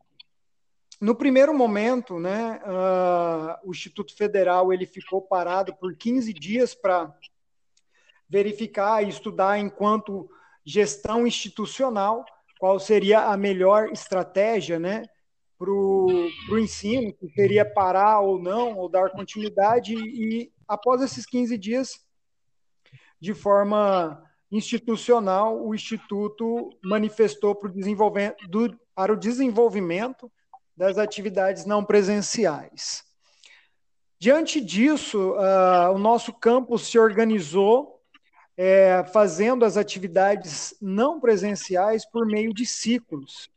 No 1.01 1.15
primeiro 1.15 1.55
momento, 1.55 2.19
né, 2.19 2.61
uh, 2.65 3.67
o 3.67 3.71
Instituto 3.71 4.15
Federal 4.15 4.71
ele 4.71 4.85
ficou 4.85 5.23
parado 5.23 5.73
por 5.73 5.95
15 5.95 6.31
dias 6.33 6.75
para 6.75 7.11
verificar 8.29 9.03
e 9.03 9.09
estudar 9.09 9.57
enquanto 9.57 10.29
gestão 10.63 11.25
institucional 11.25 12.23
qual 12.59 12.79
seria 12.79 13.21
a 13.21 13.35
melhor 13.35 13.91
estratégia, 13.91 14.77
né, 14.77 15.03
para 15.57 15.71
o 15.71 16.59
ensino, 16.59 17.13
que 17.13 17.27
seria 17.29 17.65
parar 17.65 18.19
ou 18.19 18.39
não, 18.39 18.77
ou 18.77 18.87
dar 18.87 19.09
continuidade, 19.11 19.95
e 19.95 20.51
após 20.67 21.01
esses 21.01 21.25
15 21.25 21.57
dias, 21.57 21.99
de 23.19 23.33
forma 23.33 24.23
institucional, 24.51 25.65
o 25.65 25.73
Instituto 25.73 26.69
manifestou 26.83 27.55
para 27.55 27.69
o 27.69 27.73
desenvolvimento, 27.73 28.47
do, 28.47 28.79
para 28.93 29.11
o 29.11 29.17
desenvolvimento 29.17 30.31
das 30.75 30.97
atividades 30.97 31.65
não 31.65 31.83
presenciais. 31.83 33.03
Diante 34.19 34.61
disso, 34.61 35.33
uh, 35.33 35.93
o 35.93 35.97
nosso 35.97 36.33
campus 36.33 36.87
se 36.87 36.97
organizou 36.97 37.97
é, 38.55 39.03
fazendo 39.13 39.63
as 39.63 39.77
atividades 39.77 40.75
não 40.81 41.19
presenciais 41.19 42.03
por 42.09 42.25
meio 42.25 42.51
de 42.53 42.65
ciclos. 42.65 43.49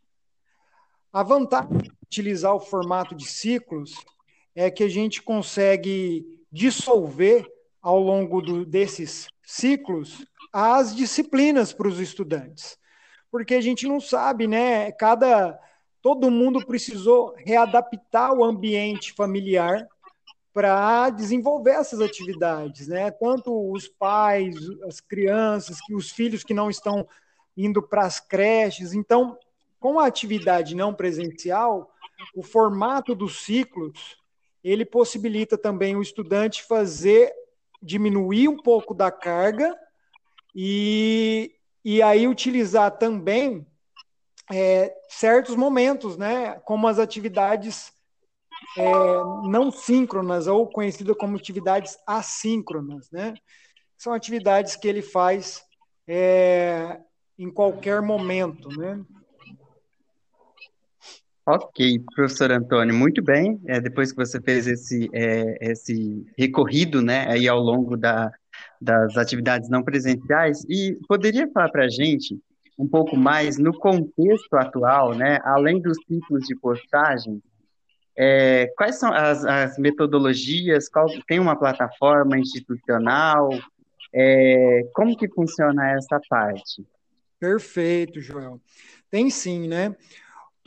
A 1.12 1.24
vantagem 1.24 1.78
de 1.78 1.90
utilizar 2.04 2.54
o 2.54 2.60
formato 2.60 3.14
de 3.16 3.26
ciclos 3.26 3.94
é 4.54 4.70
que 4.70 4.84
a 4.84 4.88
gente 4.88 5.20
consegue 5.20 6.24
dissolver 6.52 7.44
ao 7.82 7.98
longo 7.98 8.40
do, 8.40 8.64
desses 8.64 9.26
ciclos 9.42 10.24
as 10.52 10.94
disciplinas 10.94 11.72
para 11.72 11.88
os 11.88 11.98
estudantes. 11.98 12.78
Porque 13.30 13.54
a 13.54 13.60
gente 13.60 13.88
não 13.88 14.00
sabe, 14.00 14.46
né? 14.46 14.92
Cada 14.92 15.58
todo 16.00 16.30
mundo 16.30 16.64
precisou 16.64 17.34
readaptar 17.36 18.32
o 18.32 18.44
ambiente 18.44 19.12
familiar 19.12 19.86
para 20.52 21.10
desenvolver 21.10 21.72
essas 21.72 22.00
atividades, 22.00 22.86
né? 22.86 23.10
Tanto 23.10 23.72
os 23.72 23.88
pais, 23.88 24.56
as 24.86 25.00
crianças, 25.00 25.80
que 25.80 25.94
os 25.94 26.10
filhos 26.10 26.44
que 26.44 26.54
não 26.54 26.70
estão 26.70 27.06
indo 27.56 27.82
para 27.82 28.04
as 28.04 28.20
creches. 28.20 28.92
Então, 28.92 29.36
com 29.80 29.98
a 29.98 30.06
atividade 30.06 30.76
não 30.76 30.94
presencial, 30.94 31.90
o 32.36 32.42
formato 32.42 33.14
dos 33.14 33.42
ciclos, 33.42 34.16
ele 34.62 34.84
possibilita 34.84 35.56
também 35.56 35.96
o 35.96 36.02
estudante 36.02 36.62
fazer 36.62 37.32
diminuir 37.82 38.46
um 38.46 38.58
pouco 38.58 38.92
da 38.92 39.10
carga 39.10 39.74
e, 40.54 41.54
e 41.82 42.02
aí 42.02 42.28
utilizar 42.28 42.98
também 42.98 43.66
é, 44.52 44.94
certos 45.08 45.56
momentos, 45.56 46.18
né, 46.18 46.60
como 46.60 46.86
as 46.86 46.98
atividades 46.98 47.92
é, 48.76 48.92
não 49.48 49.70
síncronas 49.70 50.46
ou 50.46 50.66
conhecidas 50.66 51.16
como 51.16 51.36
atividades 51.36 51.96
assíncronas, 52.06 53.10
né? 53.10 53.34
São 53.96 54.12
atividades 54.12 54.76
que 54.76 54.86
ele 54.86 55.02
faz 55.02 55.64
é, 56.06 57.00
em 57.38 57.50
qualquer 57.50 58.02
momento, 58.02 58.68
né? 58.68 59.02
Ok, 61.52 61.98
professor 62.14 62.52
Antônio, 62.52 62.94
muito 62.94 63.20
bem. 63.20 63.60
É, 63.66 63.80
depois 63.80 64.12
que 64.12 64.18
você 64.18 64.40
fez 64.40 64.68
esse, 64.68 65.10
é, 65.12 65.72
esse 65.72 66.24
recorrido, 66.38 67.02
né, 67.02 67.26
aí 67.28 67.48
ao 67.48 67.58
longo 67.58 67.96
da, 67.96 68.30
das 68.80 69.16
atividades 69.16 69.68
não 69.68 69.82
presenciais, 69.82 70.64
e 70.68 70.96
poderia 71.08 71.50
falar 71.50 71.68
para 71.70 71.86
a 71.86 71.88
gente 71.88 72.38
um 72.78 72.86
pouco 72.86 73.16
mais 73.16 73.58
no 73.58 73.76
contexto 73.76 74.54
atual, 74.54 75.12
né, 75.12 75.40
além 75.42 75.82
dos 75.82 75.98
ciclos 76.06 76.44
de 76.46 76.54
postagem, 76.54 77.42
é, 78.16 78.68
quais 78.76 79.00
são 79.00 79.12
as, 79.12 79.44
as, 79.44 79.76
metodologias? 79.76 80.88
Qual, 80.88 81.08
tem 81.26 81.40
uma 81.40 81.58
plataforma 81.58 82.38
institucional? 82.38 83.48
É, 84.14 84.82
como 84.94 85.16
que 85.16 85.28
funciona 85.28 85.90
essa 85.94 86.20
parte? 86.28 86.86
Perfeito, 87.40 88.20
Joel. 88.20 88.60
Tem 89.10 89.28
sim, 89.30 89.66
né? 89.66 89.96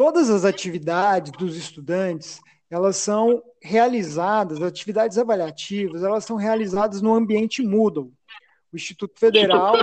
Todas 0.04 0.30
as 0.30 0.44
atividades 0.44 1.32
dos 1.32 1.56
estudantes, 1.56 2.42
elas 2.70 2.98
são 2.98 3.42
realizadas, 3.62 4.62
atividades 4.62 5.18
avaliativas, 5.18 6.04
elas 6.04 6.26
são 6.26 6.36
realizadas 6.36 7.02
no 7.02 7.16
ambiente 7.16 7.62
Moodle. 7.62 8.12
O 8.70 8.76
Instituto 8.76 9.18
Federal 9.18 9.76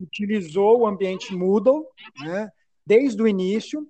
utilizou 0.00 0.80
o 0.80 0.86
ambiente 0.88 1.32
Moodle 1.36 1.86
né, 2.18 2.50
desde 2.84 3.22
o 3.22 3.28
início, 3.28 3.88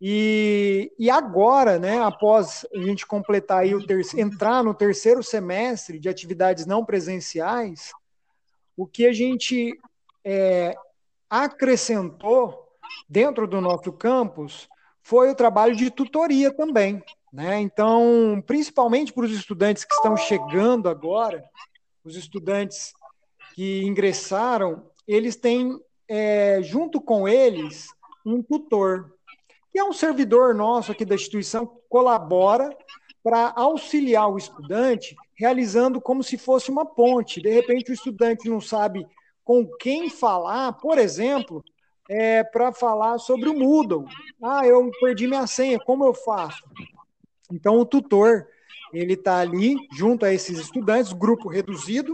e, 0.00 0.92
e 0.96 1.10
agora, 1.10 1.76
né, 1.76 1.98
após 1.98 2.64
a 2.72 2.78
gente 2.78 3.04
completar 3.04 3.62
aí 3.62 3.74
o 3.74 3.84
entrar 4.16 4.62
no 4.62 4.72
terceiro 4.72 5.20
semestre 5.20 5.98
de 5.98 6.08
atividades 6.08 6.64
não 6.64 6.84
presenciais, 6.84 7.90
o 8.76 8.86
que 8.86 9.04
a 9.04 9.12
gente 9.12 9.76
é, 10.24 10.76
acrescentou 11.28 12.59
dentro 13.08 13.46
do 13.46 13.60
nosso 13.60 13.92
campus 13.92 14.68
foi 15.02 15.30
o 15.30 15.34
trabalho 15.34 15.74
de 15.74 15.90
tutoria 15.90 16.52
também. 16.52 17.02
Né? 17.32 17.60
Então, 17.60 18.42
principalmente 18.46 19.12
para 19.12 19.24
os 19.24 19.32
estudantes 19.32 19.84
que 19.84 19.94
estão 19.94 20.16
chegando 20.16 20.88
agora, 20.88 21.44
os 22.04 22.16
estudantes 22.16 22.92
que 23.54 23.82
ingressaram, 23.84 24.84
eles 25.06 25.36
têm, 25.36 25.78
é, 26.08 26.60
junto 26.62 27.00
com 27.00 27.28
eles, 27.28 27.88
um 28.24 28.42
tutor, 28.42 29.12
que 29.72 29.78
é 29.78 29.84
um 29.84 29.92
servidor 29.92 30.54
nosso 30.54 30.90
aqui 30.90 31.04
da 31.04 31.14
instituição, 31.14 31.66
que 31.66 31.76
colabora 31.88 32.76
para 33.22 33.52
auxiliar 33.54 34.30
o 34.30 34.38
estudante, 34.38 35.14
realizando 35.34 36.00
como 36.00 36.22
se 36.22 36.38
fosse 36.38 36.70
uma 36.70 36.86
ponte. 36.86 37.40
De 37.40 37.50
repente, 37.50 37.90
o 37.90 37.94
estudante 37.94 38.48
não 38.48 38.60
sabe 38.60 39.06
com 39.44 39.66
quem 39.78 40.08
falar, 40.08 40.72
por 40.74 40.98
exemplo, 40.98 41.62
é, 42.10 42.42
para 42.42 42.72
falar 42.72 43.18
sobre 43.18 43.48
o 43.48 43.54
Moodle. 43.54 44.04
Ah, 44.42 44.66
eu 44.66 44.90
perdi 45.00 45.28
minha 45.28 45.46
senha, 45.46 45.78
como 45.78 46.04
eu 46.04 46.12
faço? 46.12 46.68
Então, 47.52 47.78
o 47.78 47.86
tutor, 47.86 48.48
ele 48.92 49.12
está 49.12 49.38
ali 49.38 49.76
junto 49.92 50.26
a 50.26 50.32
esses 50.32 50.58
estudantes, 50.58 51.12
grupo 51.12 51.48
reduzido, 51.48 52.12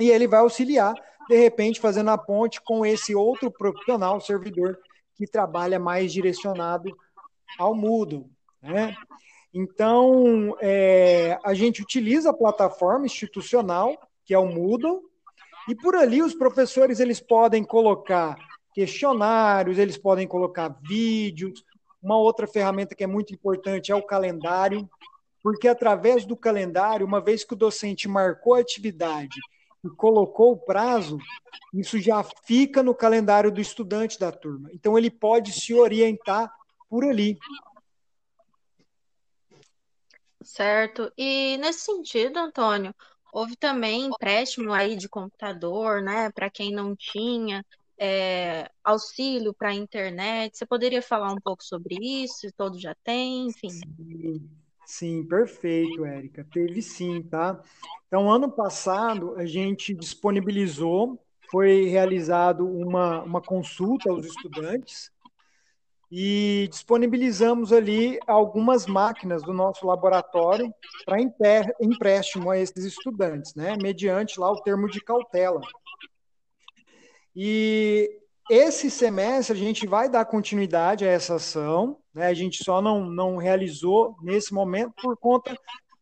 e 0.00 0.10
ele 0.10 0.26
vai 0.26 0.40
auxiliar, 0.40 0.94
de 1.28 1.36
repente, 1.36 1.80
fazendo 1.80 2.10
a 2.10 2.18
ponte 2.18 2.60
com 2.60 2.84
esse 2.84 3.14
outro 3.14 3.52
profissional, 3.52 4.20
servidor, 4.20 4.76
que 5.14 5.28
trabalha 5.28 5.78
mais 5.78 6.12
direcionado 6.12 6.90
ao 7.56 7.76
Moodle. 7.76 8.28
Né? 8.60 8.96
Então, 9.54 10.56
é, 10.60 11.38
a 11.44 11.54
gente 11.54 11.82
utiliza 11.82 12.30
a 12.30 12.36
plataforma 12.36 13.06
institucional, 13.06 13.96
que 14.24 14.34
é 14.34 14.38
o 14.38 14.46
Moodle, 14.46 15.02
e 15.68 15.74
por 15.76 15.94
ali 15.94 16.20
os 16.20 16.34
professores 16.34 16.98
eles 16.98 17.20
podem 17.20 17.62
colocar 17.62 18.36
questionários, 18.78 19.76
eles 19.76 19.98
podem 19.98 20.24
colocar 20.24 20.68
vídeos. 20.80 21.64
Uma 22.00 22.16
outra 22.16 22.46
ferramenta 22.46 22.94
que 22.94 23.02
é 23.02 23.08
muito 23.08 23.34
importante 23.34 23.90
é 23.90 23.94
o 23.96 24.06
calendário, 24.06 24.88
porque 25.42 25.66
através 25.66 26.24
do 26.24 26.36
calendário, 26.36 27.04
uma 27.04 27.20
vez 27.20 27.42
que 27.42 27.54
o 27.54 27.56
docente 27.56 28.06
marcou 28.06 28.54
a 28.54 28.60
atividade 28.60 29.36
e 29.84 29.88
colocou 29.88 30.52
o 30.52 30.56
prazo, 30.56 31.18
isso 31.74 31.98
já 31.98 32.22
fica 32.22 32.80
no 32.80 32.94
calendário 32.94 33.50
do 33.50 33.60
estudante 33.60 34.16
da 34.16 34.30
turma. 34.30 34.70
Então 34.72 34.96
ele 34.96 35.10
pode 35.10 35.50
se 35.50 35.74
orientar 35.74 36.48
por 36.88 37.04
ali. 37.04 37.36
Certo. 40.40 41.12
E 41.18 41.56
nesse 41.56 41.80
sentido, 41.80 42.38
Antônio, 42.38 42.94
houve 43.32 43.56
também 43.56 44.06
empréstimo 44.06 44.72
aí 44.72 44.94
de 44.94 45.08
computador, 45.08 46.00
né, 46.00 46.30
para 46.30 46.48
quem 46.48 46.72
não 46.72 46.94
tinha, 46.94 47.64
é, 47.98 48.70
auxílio 48.82 49.52
para 49.52 49.70
a 49.70 49.74
internet. 49.74 50.56
Você 50.56 50.66
poderia 50.66 51.02
falar 51.02 51.32
um 51.32 51.40
pouco 51.40 51.64
sobre 51.64 51.96
isso? 51.96 52.50
Todos 52.56 52.80
já 52.80 52.94
têm, 53.04 53.48
enfim. 53.48 53.70
Sim, 53.70 54.50
sim, 54.86 55.24
perfeito, 55.24 56.04
Érica. 56.04 56.46
Teve 56.52 56.80
sim, 56.80 57.22
tá? 57.22 57.60
Então, 58.06 58.30
ano 58.30 58.50
passado, 58.50 59.34
a 59.36 59.44
gente 59.44 59.92
disponibilizou, 59.92 61.18
foi 61.50 61.86
realizado 61.86 62.66
uma, 62.66 63.22
uma 63.22 63.42
consulta 63.42 64.10
aos 64.10 64.24
estudantes 64.24 65.10
e 66.10 66.68
disponibilizamos 66.70 67.72
ali 67.72 68.18
algumas 68.26 68.86
máquinas 68.86 69.42
do 69.42 69.52
nosso 69.52 69.86
laboratório 69.86 70.72
para 71.04 71.20
empréstimo 71.80 72.50
a 72.50 72.58
esses 72.58 72.84
estudantes, 72.84 73.54
né, 73.54 73.76
mediante 73.76 74.40
lá 74.40 74.50
o 74.50 74.62
termo 74.62 74.88
de 74.88 75.00
cautela. 75.00 75.60
E 77.34 78.20
esse 78.50 78.90
semestre 78.90 79.54
a 79.54 79.58
gente 79.58 79.86
vai 79.86 80.08
dar 80.08 80.24
continuidade 80.24 81.04
a 81.04 81.08
essa 81.08 81.34
ação, 81.34 81.98
né, 82.14 82.26
a 82.26 82.34
gente 82.34 82.64
só 82.64 82.80
não, 82.80 83.04
não 83.04 83.36
realizou 83.36 84.16
nesse 84.22 84.54
momento 84.54 84.94
por 85.02 85.16
conta 85.16 85.54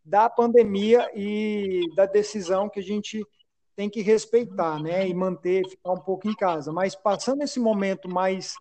da 0.04 0.30
pandemia 0.30 1.10
e 1.14 1.80
da 1.96 2.06
decisão 2.06 2.68
que 2.68 2.78
a 2.78 2.82
gente 2.82 3.26
tem 3.74 3.90
que 3.90 4.00
respeitar, 4.00 4.80
né, 4.80 5.06
e 5.06 5.12
manter, 5.12 5.68
ficar 5.68 5.92
um 5.92 6.00
pouco 6.00 6.28
em 6.28 6.34
casa. 6.34 6.72
Mas 6.72 6.94
passando 6.94 7.42
esse 7.42 7.58
momento 7.58 8.08
mais 8.08 8.54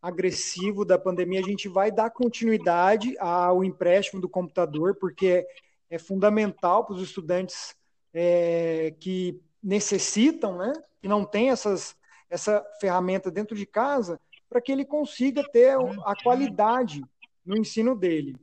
agressivo 0.00 0.84
da 0.84 0.98
pandemia, 0.98 1.40
a 1.40 1.42
gente 1.42 1.68
vai 1.68 1.90
dar 1.90 2.10
continuidade 2.10 3.16
ao 3.18 3.64
empréstimo 3.64 4.20
do 4.20 4.28
computador, 4.28 4.94
porque 5.00 5.44
é, 5.90 5.98
fundamental 5.98 6.84
para 6.84 6.94
os 6.94 7.02
estudantes 7.02 7.74
é, 8.12 8.94
que 9.00 9.40
necessitam, 9.66 10.56
né, 10.56 10.72
que 11.02 11.08
não 11.08 11.24
tem 11.24 11.50
essas, 11.50 11.96
essa 12.30 12.64
ferramenta 12.80 13.32
dentro 13.32 13.56
de 13.56 13.66
casa, 13.66 14.20
para 14.48 14.60
que 14.60 14.70
ele 14.70 14.84
consiga 14.84 15.42
ter 15.50 15.76
a 16.04 16.14
qualidade 16.22 17.04
no 17.44 17.56
ensino 17.56 17.96
dele. 17.96 18.36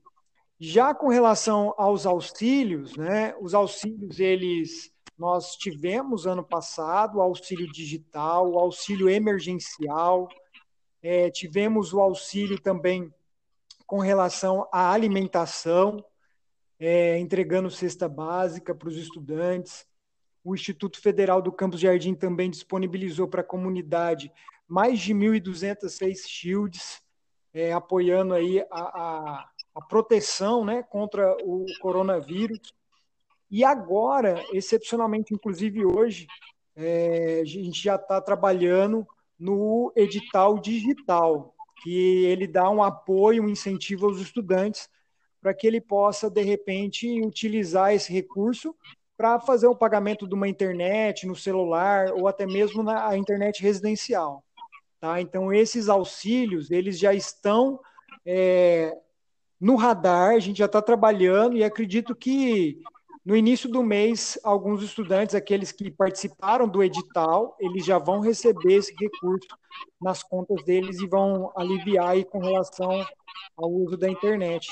Já 0.59 0.93
com 0.93 1.07
relação 1.07 1.73
aos 1.77 2.05
auxílios, 2.05 2.97
né, 2.97 3.33
os 3.39 3.53
auxílios 3.53 4.19
eles 4.19 4.91
nós 5.17 5.55
tivemos 5.55 6.25
ano 6.25 6.43
passado 6.43 7.17
o 7.17 7.21
auxílio 7.21 7.71
digital, 7.71 8.51
o 8.51 8.59
auxílio 8.59 9.07
emergencial, 9.07 10.27
é, 11.01 11.29
tivemos 11.29 11.93
o 11.93 12.01
auxílio 12.01 12.59
também 12.59 13.13
com 13.85 13.99
relação 13.99 14.67
à 14.71 14.91
alimentação, 14.91 16.03
é, 16.79 17.17
entregando 17.19 17.69
cesta 17.69 18.09
básica 18.09 18.73
para 18.73 18.89
os 18.89 18.97
estudantes. 18.97 19.85
O 20.43 20.53
Instituto 20.53 20.99
Federal 20.99 21.41
do 21.41 21.51
Campus 21.51 21.79
Jardim 21.79 22.13
também 22.13 22.49
disponibilizou 22.49 23.27
para 23.27 23.41
a 23.41 23.45
comunidade 23.45 24.31
mais 24.67 24.99
de 24.99 25.13
1.200 25.13 25.97
face 25.97 26.27
shields, 26.27 27.01
é, 27.53 27.71
apoiando 27.71 28.33
aí 28.33 28.59
a, 28.59 28.65
a, 28.71 29.49
a, 29.75 29.81
proteção 29.85 30.65
né, 30.65 30.83
contra 30.83 31.35
o 31.43 31.65
coronavírus. 31.79 32.59
E 33.49 33.63
agora, 33.63 34.43
excepcionalmente, 34.51 35.33
inclusive 35.33 35.85
hoje, 35.85 36.27
é, 36.75 37.39
a 37.41 37.45
gente 37.45 37.81
já 37.81 37.95
está 37.95 38.19
trabalhando 38.19 39.07
no 39.39 39.93
edital 39.95 40.59
digital, 40.59 41.53
que 41.83 42.25
ele 42.25 42.47
dá 42.47 42.69
um 42.69 42.81
apoio, 42.81 43.43
um 43.43 43.49
incentivo 43.49 44.07
aos 44.07 44.19
estudantes 44.19 44.89
para 45.41 45.53
que 45.53 45.67
ele 45.67 45.81
possa, 45.81 46.29
de 46.29 46.41
repente, 46.41 47.21
utilizar 47.21 47.93
esse 47.93 48.11
recurso 48.11 48.75
para 49.17 49.39
fazer 49.39 49.67
o 49.67 49.75
pagamento 49.75 50.27
de 50.27 50.33
uma 50.33 50.47
internet 50.47 51.27
no 51.27 51.35
celular 51.35 52.11
ou 52.13 52.27
até 52.27 52.45
mesmo 52.45 52.81
na 52.83 53.15
internet 53.17 53.61
residencial. 53.61 54.43
Tá? 54.99 55.21
Então, 55.21 55.51
esses 55.51 55.89
auxílios, 55.89 56.71
eles 56.71 56.97
já 56.97 57.13
estão 57.13 57.79
é, 58.25 58.97
no 59.59 59.75
radar, 59.75 60.35
a 60.35 60.39
gente 60.39 60.57
já 60.57 60.65
está 60.65 60.81
trabalhando 60.81 61.57
e 61.57 61.63
acredito 61.63 62.15
que 62.15 62.81
no 63.25 63.37
início 63.37 63.69
do 63.69 63.81
mês, 63.81 64.37
alguns 64.43 64.83
estudantes, 64.83 65.33
aqueles 65.33 65.71
que 65.71 65.89
participaram 65.89 66.67
do 66.67 66.83
edital, 66.83 67.55
eles 67.57 67.85
já 67.85 67.97
vão 67.97 68.19
receber 68.19 68.73
esse 68.73 68.93
recurso 68.99 69.47
nas 70.01 70.21
contas 70.21 70.61
deles 70.65 70.99
e 70.99 71.07
vão 71.07 71.49
aliviar 71.55 72.09
aí 72.09 72.25
com 72.25 72.39
relação 72.39 73.05
ao 73.55 73.71
uso 73.71 73.95
da 73.95 74.09
internet. 74.09 74.67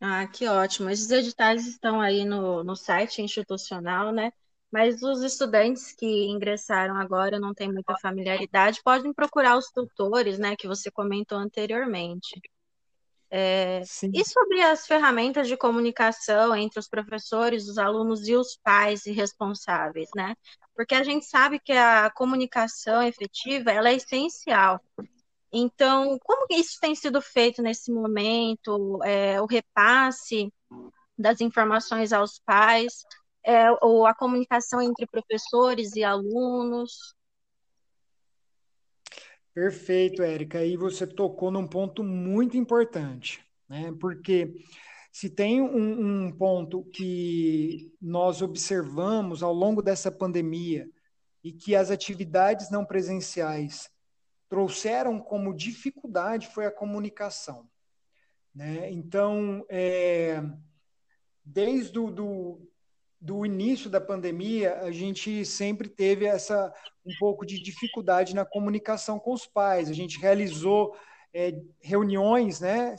Ah, 0.00 0.26
que 0.26 0.46
ótimo. 0.46 0.90
Esses 0.90 1.10
editais 1.10 1.66
estão 1.66 2.00
aí 2.00 2.24
no, 2.24 2.62
no 2.62 2.76
site 2.76 3.22
institucional, 3.22 4.12
né? 4.12 4.30
Mas 4.70 5.02
os 5.02 5.22
estudantes 5.22 5.92
que 5.92 6.26
ingressaram 6.26 6.96
agora 6.96 7.38
não 7.38 7.54
têm 7.54 7.72
muita 7.72 7.96
familiaridade, 7.98 8.82
podem 8.84 9.12
procurar 9.12 9.56
os 9.56 9.70
tutores, 9.70 10.38
né, 10.38 10.56
que 10.56 10.66
você 10.66 10.90
comentou 10.90 11.38
anteriormente. 11.38 12.40
É, 13.30 13.82
e 14.12 14.24
sobre 14.24 14.60
as 14.62 14.86
ferramentas 14.86 15.48
de 15.48 15.56
comunicação 15.56 16.54
entre 16.54 16.78
os 16.78 16.88
professores, 16.88 17.68
os 17.68 17.78
alunos 17.78 18.28
e 18.28 18.36
os 18.36 18.56
pais 18.62 19.06
e 19.06 19.12
responsáveis, 19.12 20.08
né? 20.14 20.34
Porque 20.74 20.94
a 20.94 21.02
gente 21.02 21.26
sabe 21.26 21.58
que 21.58 21.72
a 21.72 22.10
comunicação 22.10 23.02
efetiva 23.02 23.72
ela 23.72 23.88
é 23.88 23.94
essencial. 23.94 24.80
Então, 25.58 26.18
como 26.18 26.46
isso 26.50 26.78
tem 26.78 26.94
sido 26.94 27.22
feito 27.22 27.62
nesse 27.62 27.90
momento? 27.90 29.02
É, 29.02 29.40
o 29.40 29.46
repasse 29.46 30.52
das 31.18 31.40
informações 31.40 32.12
aos 32.12 32.38
pais, 32.38 33.06
é, 33.42 33.70
ou 33.80 34.04
a 34.04 34.14
comunicação 34.14 34.82
entre 34.82 35.06
professores 35.06 35.96
e 35.96 36.04
alunos? 36.04 37.14
Perfeito, 39.54 40.20
Érica. 40.20 40.58
Aí 40.58 40.76
você 40.76 41.06
tocou 41.06 41.50
num 41.50 41.66
ponto 41.66 42.04
muito 42.04 42.58
importante, 42.58 43.42
né? 43.66 43.94
Porque 43.98 44.62
se 45.10 45.30
tem 45.30 45.62
um, 45.62 46.26
um, 46.26 46.32
ponto 46.32 46.84
que 46.92 47.90
nós 47.98 48.42
observamos 48.42 49.42
ao 49.42 49.54
longo 49.54 49.80
dessa 49.80 50.12
pandemia 50.12 50.86
e 51.42 51.50
que 51.50 51.74
as 51.74 51.90
atividades 51.90 52.70
não 52.70 52.84
presenciais 52.84 53.88
trouxeram 54.48 55.18
como 55.18 55.54
dificuldade 55.54 56.48
foi 56.48 56.66
a 56.66 56.70
comunicação. 56.70 57.68
Né? 58.54 58.90
Então, 58.90 59.64
é, 59.68 60.42
desde 61.44 61.98
o 61.98 62.10
do, 62.10 62.60
do 63.20 63.44
início 63.44 63.90
da 63.90 64.00
pandemia, 64.00 64.80
a 64.80 64.90
gente 64.90 65.44
sempre 65.44 65.88
teve 65.88 66.24
essa 66.26 66.72
um 67.04 67.12
pouco 67.18 67.46
de 67.46 67.62
dificuldade 67.62 68.34
na 68.34 68.44
comunicação 68.44 69.18
com 69.18 69.32
os 69.32 69.46
pais. 69.46 69.88
A 69.88 69.92
gente 69.92 70.18
realizou 70.18 70.96
é, 71.32 71.60
reuniões, 71.80 72.60
né, 72.60 72.96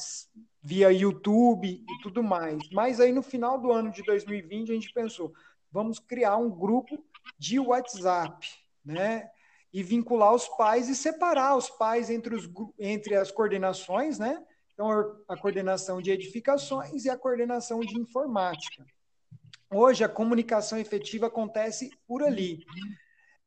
via 0.61 0.91
YouTube 0.91 1.67
e 1.67 2.01
tudo 2.03 2.21
mais. 2.21 2.61
Mas 2.71 2.99
aí 2.99 3.11
no 3.11 3.23
final 3.23 3.59
do 3.59 3.71
ano 3.71 3.91
de 3.91 4.03
2020 4.03 4.71
a 4.71 4.75
gente 4.75 4.93
pensou, 4.93 5.33
vamos 5.71 5.97
criar 5.99 6.37
um 6.37 6.49
grupo 6.49 7.03
de 7.37 7.59
WhatsApp, 7.59 8.47
né, 8.85 9.29
e 9.73 9.83
vincular 9.83 10.33
os 10.33 10.47
pais 10.47 10.89
e 10.89 10.95
separar 10.95 11.55
os 11.55 11.69
pais 11.69 12.09
entre, 12.09 12.35
os, 12.35 12.49
entre 12.79 13.15
as 13.15 13.31
coordenações, 13.31 14.17
né? 14.17 14.43
Então, 14.73 14.89
a 15.27 15.35
coordenação 15.35 16.01
de 16.01 16.11
edificações 16.11 17.05
e 17.05 17.09
a 17.09 17.17
coordenação 17.17 17.79
de 17.79 17.97
informática. 17.99 18.85
Hoje, 19.69 20.03
a 20.03 20.09
comunicação 20.09 20.77
efetiva 20.77 21.27
acontece 21.27 21.89
por 22.07 22.23
ali. 22.23 22.63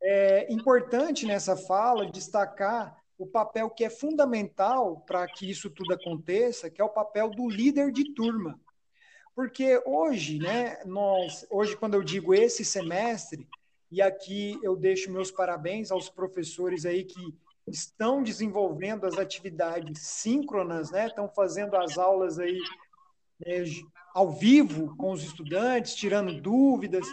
É 0.02 0.52
importante 0.52 1.26
nessa 1.26 1.56
fala 1.56 2.10
destacar 2.10 3.00
o 3.16 3.26
papel 3.26 3.70
que 3.70 3.84
é 3.84 3.90
fundamental 3.90 5.00
para 5.06 5.26
que 5.28 5.48
isso 5.48 5.70
tudo 5.70 5.94
aconteça, 5.94 6.70
que 6.70 6.80
é 6.80 6.84
o 6.84 6.88
papel 6.88 7.30
do 7.30 7.48
líder 7.48 7.92
de 7.92 8.12
turma. 8.14 8.58
Porque 9.34 9.80
hoje, 9.86 10.38
né, 10.38 10.82
nós, 10.84 11.46
hoje 11.50 11.76
quando 11.76 11.94
eu 11.94 12.02
digo 12.02 12.34
esse 12.34 12.64
semestre, 12.64 13.46
e 13.91 14.01
aqui 14.01 14.59
eu 14.62 14.76
deixo 14.76 15.11
meus 15.11 15.30
parabéns 15.30 15.91
aos 15.91 16.09
professores 16.09 16.86
aí 16.86 17.05
que 17.05 17.34
estão 17.66 18.22
desenvolvendo 18.22 19.05
as 19.05 19.18
atividades 19.18 20.01
síncronas, 20.01 20.91
né? 20.91 21.07
Estão 21.07 21.28
fazendo 21.28 21.76
as 21.76 21.99
aulas 21.99 22.38
aí 22.38 22.59
é, 23.45 23.64
ao 24.14 24.30
vivo 24.30 24.97
com 24.97 25.12
os 25.12 25.22
estudantes, 25.22 25.95
tirando 25.95 26.41
dúvidas. 26.41 27.07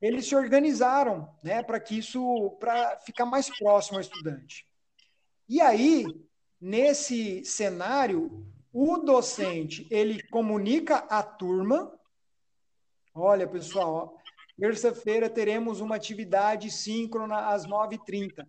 Eles 0.00 0.26
se 0.26 0.36
organizaram, 0.36 1.32
né, 1.42 1.62
para 1.62 1.80
que 1.80 1.98
isso 1.98 2.50
para 2.60 2.98
ficar 3.00 3.24
mais 3.24 3.48
próximo 3.56 3.96
ao 3.96 4.02
estudante. 4.02 4.66
E 5.48 5.60
aí, 5.60 6.04
nesse 6.60 7.44
cenário, 7.44 8.46
o 8.72 8.98
docente, 8.98 9.86
ele 9.90 10.22
comunica 10.24 10.96
à 11.08 11.22
turma, 11.22 11.92
olha, 13.14 13.46
pessoal, 13.46 14.18
terça-feira 14.58 15.28
teremos 15.28 15.80
uma 15.80 15.96
atividade 15.96 16.70
síncrona 16.70 17.48
às 17.48 17.66
9h30. 17.66 18.46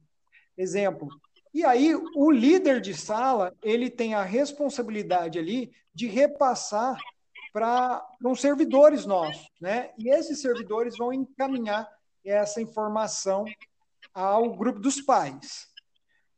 Exemplo. 0.58 1.10
E 1.54 1.64
aí, 1.64 1.96
o 2.16 2.32
líder 2.32 2.82
de 2.82 2.94
sala, 2.94 3.56
ele 3.64 3.90
tem 3.90 4.14
a 4.14 4.24
responsabilidade 4.24 5.40
ali 5.40 5.72
de 5.94 6.08
repassar 6.08 6.98
para 7.54 8.06
uns 8.24 8.42
servidores 8.42 9.06
nossos, 9.06 9.50
né? 9.62 9.92
E 9.98 10.10
esses 10.10 10.42
servidores 10.42 10.98
vão 10.98 11.14
encaminhar 11.14 11.90
essa 12.26 12.62
informação 12.62 13.46
ao 14.14 14.54
grupo 14.54 14.80
dos 14.80 15.00
pais. 15.00 15.68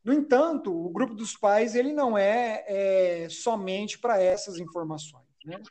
No 0.03 0.13
entanto, 0.13 0.71
o 0.71 0.89
grupo 0.89 1.13
dos 1.13 1.35
pais 1.35 1.75
ele 1.75 1.91
não 1.91 2.17
é, 2.17 2.63
é 2.67 3.27
somente 3.29 3.97
para 3.99 4.21
essas 4.21 4.57
informações. 4.57 5.25
Né? 5.43 5.61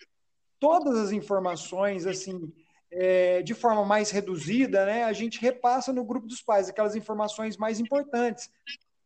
Todas 0.59 0.99
as 0.99 1.13
informações, 1.13 2.07
assim, 2.07 2.53
é, 2.99 3.43
de 3.43 3.53
forma 3.53 3.85
mais 3.85 4.11
reduzida, 4.11 4.87
né, 4.87 5.05
a 5.05 5.13
gente 5.13 5.39
repassa 5.39 5.93
no 5.93 6.03
grupo 6.03 6.27
dos 6.27 6.41
pais 6.41 6.69
aquelas 6.69 6.97
informações 6.97 7.59
mais 7.59 7.79
importantes. 7.79 8.51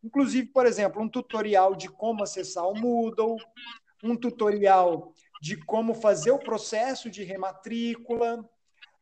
Inclusive, 0.02 0.46
por 0.46 0.64
exemplo, 0.64 1.02
um 1.02 1.08
tutorial 1.08 1.74
de 1.74 1.88
como 1.88 2.22
acessar 2.22 2.66
o 2.68 2.74
Moodle, 2.74 3.36
um 4.02 4.16
tutorial 4.16 5.12
de 5.42 5.56
como 5.56 5.92
fazer 5.92 6.30
o 6.30 6.38
processo 6.38 7.10
de 7.10 7.24
rematrícula, 7.24 8.48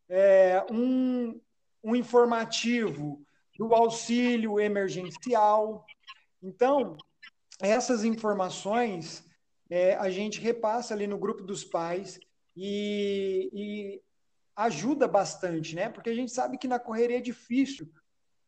é, 0.09 0.65
um, 0.71 1.39
um 1.85 1.95
informativo 1.95 3.23
do 3.59 3.75
auxílio 3.75 4.59
emergencial. 4.59 5.85
Então, 6.43 6.97
essas 7.61 8.05
informações 8.05 9.23
é, 9.69 9.97
a 9.97 10.09
gente 10.09 10.41
repassa 10.41 10.95
ali 10.95 11.07
no 11.07 11.19
grupo 11.19 11.43
dos 11.43 11.63
pais 11.63 12.19
e, 12.57 13.51
e, 13.53 14.03
ajuda 14.59 15.07
bastante, 15.07 15.77
né? 15.77 15.89
Porque 15.89 16.11
a 16.11 16.15
gente 16.15 16.33
sabe 16.33 16.59
que 16.59 16.67
na 16.67 16.81
correria 16.81 17.19
é 17.19 17.21
difícil 17.21 17.89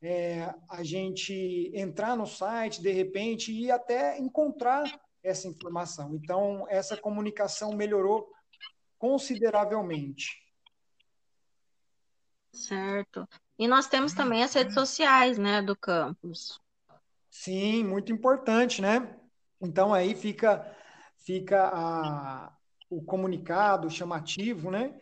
é, 0.03 0.53
a 0.69 0.83
gente 0.83 1.71
entrar 1.73 2.17
no 2.17 2.27
site 2.27 2.83
de 2.83 2.91
repente 2.91 3.53
e 3.53 3.71
até 3.71 4.19
encontrar 4.19 4.85
essa 5.23 5.47
informação. 5.47 6.17
Então, 6.17 6.67
essa 6.69 6.97
comunicação 6.97 7.77
melhorou 7.77 8.29
consideravelmente. 8.99 10.37
Certo. 12.53 13.29
E 13.57 13.69
nós 13.69 13.87
temos 13.87 14.13
também 14.13 14.43
as 14.43 14.53
redes 14.53 14.75
sociais, 14.75 15.39
né, 15.39 15.63
do 15.63 15.77
campus. 15.77 16.61
Sim, 17.31 17.85
muito 17.85 18.13
importante, 18.13 18.83
né? 18.83 19.17
Então 19.61 19.95
aí 19.95 20.17
fica 20.17 20.77
fica 21.19 21.71
a, 21.73 22.53
o 22.89 23.01
comunicado 23.01 23.89
chamativo, 23.89 24.71
né? 24.71 24.99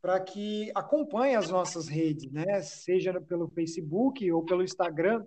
Para 0.00 0.20
que 0.20 0.70
acompanhe 0.74 1.34
as 1.34 1.50
nossas 1.50 1.88
redes, 1.88 2.30
né? 2.30 2.62
Seja 2.62 3.20
pelo 3.20 3.48
Facebook 3.48 4.30
ou 4.30 4.44
pelo 4.44 4.62
Instagram, 4.62 5.26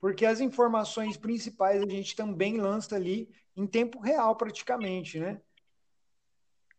porque 0.00 0.24
as 0.24 0.40
informações 0.40 1.16
principais 1.16 1.82
a 1.82 1.88
gente 1.88 2.14
também 2.14 2.56
lança 2.56 2.94
ali 2.94 3.28
em 3.56 3.66
tempo 3.66 3.98
real, 3.98 4.36
praticamente, 4.36 5.18
né? 5.18 5.40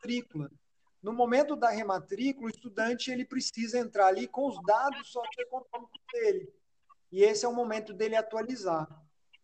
rematrícula. 0.04 0.50
No 1.02 1.12
momento 1.12 1.56
da 1.56 1.70
rematrícula, 1.70 2.46
o 2.46 2.50
estudante 2.50 3.10
ele 3.10 3.24
precisa 3.24 3.78
entrar 3.78 4.06
ali 4.06 4.26
com 4.26 4.46
os 4.46 4.60
dados 4.62 5.10
socioeconômicos 5.10 6.00
dele. 6.12 6.48
E 7.12 7.22
esse 7.22 7.44
é 7.44 7.48
o 7.48 7.54
momento 7.54 7.92
dele 7.92 8.16
atualizar. 8.16 8.88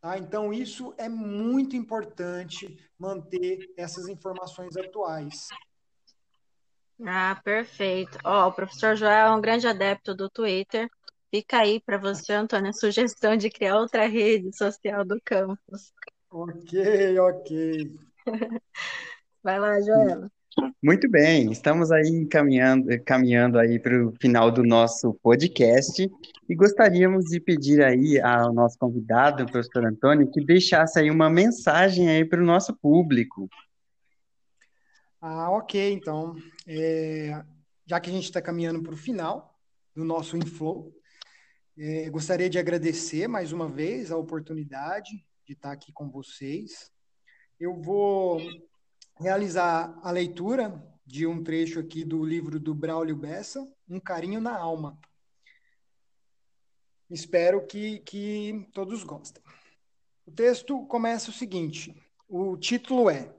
Tá? 0.00 0.16
Então, 0.16 0.52
isso 0.52 0.94
é 0.96 1.08
muito 1.08 1.76
importante 1.76 2.78
manter 2.98 3.72
essas 3.76 4.08
informações 4.08 4.76
atuais. 4.76 5.48
Ah, 7.04 7.38
perfeito. 7.44 8.18
Ó, 8.24 8.48
o 8.48 8.52
professor 8.52 8.96
Joel 8.96 9.26
é 9.26 9.34
um 9.34 9.40
grande 9.40 9.66
adepto 9.66 10.14
do 10.14 10.30
Twitter. 10.30 10.88
Fica 11.30 11.58
aí 11.58 11.80
para 11.80 11.98
você, 11.98 12.32
Antônio, 12.32 12.70
a 12.70 12.72
sugestão 12.72 13.36
de 13.36 13.50
criar 13.50 13.76
outra 13.76 14.06
rede 14.06 14.54
social 14.56 15.04
do 15.04 15.20
campus. 15.22 15.92
Ok, 16.30 17.18
ok. 17.18 17.98
Vai 19.42 19.58
lá, 19.58 19.80
Joela. 19.80 20.30
Muito 20.82 21.08
bem, 21.08 21.52
estamos 21.52 21.92
aí 21.92 22.26
caminhando, 22.26 22.88
caminhando 23.04 23.58
aí 23.58 23.78
para 23.78 24.04
o 24.04 24.12
final 24.20 24.50
do 24.50 24.64
nosso 24.64 25.14
podcast 25.22 26.10
e 26.48 26.54
gostaríamos 26.54 27.26
de 27.26 27.38
pedir 27.38 27.82
aí 27.82 28.20
ao 28.20 28.52
nosso 28.52 28.76
convidado, 28.76 29.44
o 29.44 29.50
professor 29.50 29.86
Antônio, 29.86 30.30
que 30.30 30.44
deixasse 30.44 30.98
aí 30.98 31.10
uma 31.10 31.30
mensagem 31.30 32.08
aí 32.08 32.24
para 32.24 32.42
o 32.42 32.44
nosso 32.44 32.74
público. 32.74 33.48
Ah, 35.20 35.50
ok, 35.50 35.92
então, 35.92 36.34
é, 36.66 37.44
já 37.86 38.00
que 38.00 38.10
a 38.10 38.12
gente 38.12 38.24
está 38.24 38.42
caminhando 38.42 38.82
para 38.82 38.94
o 38.94 38.96
final 38.96 39.56
do 39.94 40.04
nosso 40.04 40.36
Inflow, 40.36 40.92
é, 41.78 42.10
gostaria 42.10 42.50
de 42.50 42.58
agradecer 42.58 43.28
mais 43.28 43.52
uma 43.52 43.68
vez 43.68 44.10
a 44.10 44.16
oportunidade 44.16 45.10
de 45.46 45.52
estar 45.52 45.70
aqui 45.72 45.92
com 45.92 46.10
vocês. 46.10 46.90
Eu 47.58 47.80
vou 47.80 48.40
realizar 49.20 50.00
a 50.02 50.10
leitura 50.10 50.82
de 51.04 51.26
um 51.26 51.44
trecho 51.44 51.78
aqui 51.78 52.04
do 52.04 52.24
livro 52.24 52.58
do 52.58 52.74
Braulio 52.74 53.14
Bessa, 53.14 53.70
Um 53.86 54.00
Carinho 54.00 54.40
na 54.40 54.56
Alma. 54.56 54.98
Espero 57.10 57.66
que, 57.66 57.98
que 57.98 58.66
todos 58.72 59.04
gostem. 59.04 59.42
O 60.24 60.30
texto 60.30 60.86
começa 60.86 61.28
o 61.28 61.34
seguinte: 61.34 61.94
o 62.26 62.56
título 62.56 63.10
é 63.10 63.30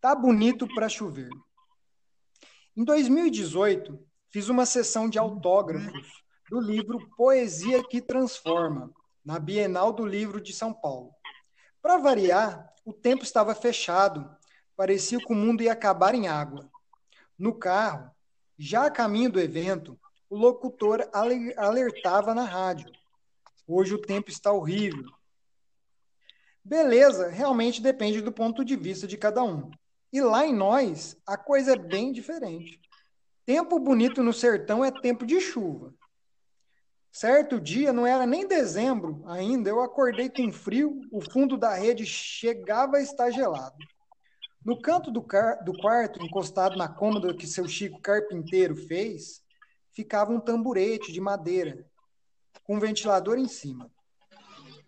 Tá 0.00 0.14
bonito 0.14 0.66
para 0.74 0.88
chover. 0.88 1.28
Em 2.74 2.82
2018, 2.82 4.02
fiz 4.30 4.48
uma 4.48 4.64
sessão 4.64 5.10
de 5.10 5.18
autógrafos 5.18 6.22
do 6.48 6.58
livro 6.58 7.06
Poesia 7.16 7.86
que 7.86 8.00
Transforma, 8.00 8.90
na 9.22 9.38
Bienal 9.38 9.92
do 9.92 10.06
Livro 10.06 10.40
de 10.40 10.54
São 10.54 10.72
Paulo. 10.72 11.14
Para 11.82 11.98
variar, 11.98 12.72
o 12.84 12.92
tempo 12.92 13.24
estava 13.24 13.54
fechado, 13.54 14.28
parecia 14.76 15.18
que 15.18 15.32
o 15.32 15.36
mundo 15.36 15.62
ia 15.62 15.72
acabar 15.72 16.14
em 16.14 16.28
água. 16.28 16.70
No 17.38 17.54
carro, 17.54 18.10
já 18.58 18.86
a 18.86 18.90
caminho 18.90 19.30
do 19.30 19.40
evento, 19.40 19.98
o 20.28 20.36
locutor 20.36 21.08
alertava 21.56 22.34
na 22.34 22.44
rádio. 22.44 22.90
Hoje 23.66 23.94
o 23.94 24.00
tempo 24.00 24.30
está 24.30 24.52
horrível. 24.52 25.04
Beleza, 26.64 27.28
realmente 27.28 27.82
depende 27.82 28.20
do 28.20 28.32
ponto 28.32 28.64
de 28.64 28.76
vista 28.76 29.06
de 29.06 29.16
cada 29.16 29.42
um. 29.42 29.70
E 30.12 30.20
lá 30.20 30.46
em 30.46 30.54
nós, 30.54 31.16
a 31.26 31.36
coisa 31.36 31.72
é 31.72 31.76
bem 31.76 32.12
diferente. 32.12 32.80
Tempo 33.44 33.78
bonito 33.78 34.22
no 34.22 34.32
sertão 34.32 34.84
é 34.84 34.90
tempo 34.90 35.26
de 35.26 35.40
chuva. 35.40 35.92
Certo 37.10 37.60
dia, 37.60 37.92
não 37.92 38.06
era 38.06 38.24
nem 38.24 38.46
dezembro 38.46 39.22
ainda, 39.26 39.68
eu 39.68 39.82
acordei 39.82 40.30
com 40.30 40.50
frio, 40.50 41.00
o 41.10 41.20
fundo 41.20 41.58
da 41.58 41.74
rede 41.74 42.06
chegava 42.06 42.96
a 42.96 43.02
estar 43.02 43.30
gelado. 43.30 43.76
No 44.64 44.80
canto 44.80 45.10
do, 45.10 45.20
do 45.64 45.72
quarto, 45.78 46.22
encostado 46.24 46.76
na 46.76 46.88
cômoda 46.88 47.34
que 47.34 47.46
seu 47.46 47.66
Chico 47.66 48.00
carpinteiro 48.00 48.76
fez, 48.76 49.42
ficava 49.92 50.32
um 50.32 50.40
tamburete 50.40 51.12
de 51.12 51.20
madeira, 51.20 51.84
com 52.64 52.76
um 52.76 52.80
ventilador 52.80 53.38
em 53.38 53.48
cima. 53.48 53.90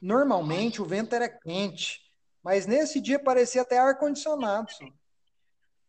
Normalmente 0.01 0.81
o 0.81 0.85
vento 0.85 1.15
era 1.15 1.29
quente, 1.29 2.01
mas 2.43 2.67
nesse 2.67 3.01
dia 3.01 3.19
parecia 3.19 3.63
até 3.63 3.79
ar-condicionado. 3.79 4.69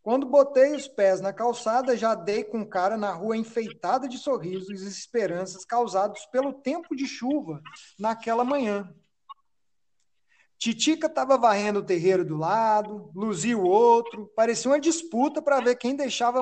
Quando 0.01 0.27
botei 0.27 0.75
os 0.75 0.87
pés 0.87 1.19
na 1.19 1.33
calçada, 1.33 1.97
já 1.97 2.15
dei 2.15 2.43
com 2.43 2.61
o 2.61 2.69
cara 2.69 2.95
na 2.95 3.11
rua 3.11 3.35
enfeitada 3.35 4.07
de 4.07 4.17
sorrisos 4.17 4.83
e 4.83 4.87
esperanças 4.87 5.65
causados 5.65 6.25
pelo 6.27 6.53
tempo 6.53 6.95
de 6.95 7.07
chuva 7.07 7.61
naquela 7.99 8.43
manhã. 8.43 8.93
Titica 10.65 11.05
estava 11.05 11.37
varrendo 11.37 11.77
o 11.77 11.85
terreiro 11.85 12.25
do 12.25 12.35
lado, 12.35 13.11
Luzia 13.13 13.55
o 13.55 13.67
outro, 13.67 14.31
parecia 14.35 14.71
uma 14.71 14.79
disputa 14.79 15.39
para 15.39 15.61
ver 15.61 15.75
quem 15.75 15.95
deixava 15.95 16.41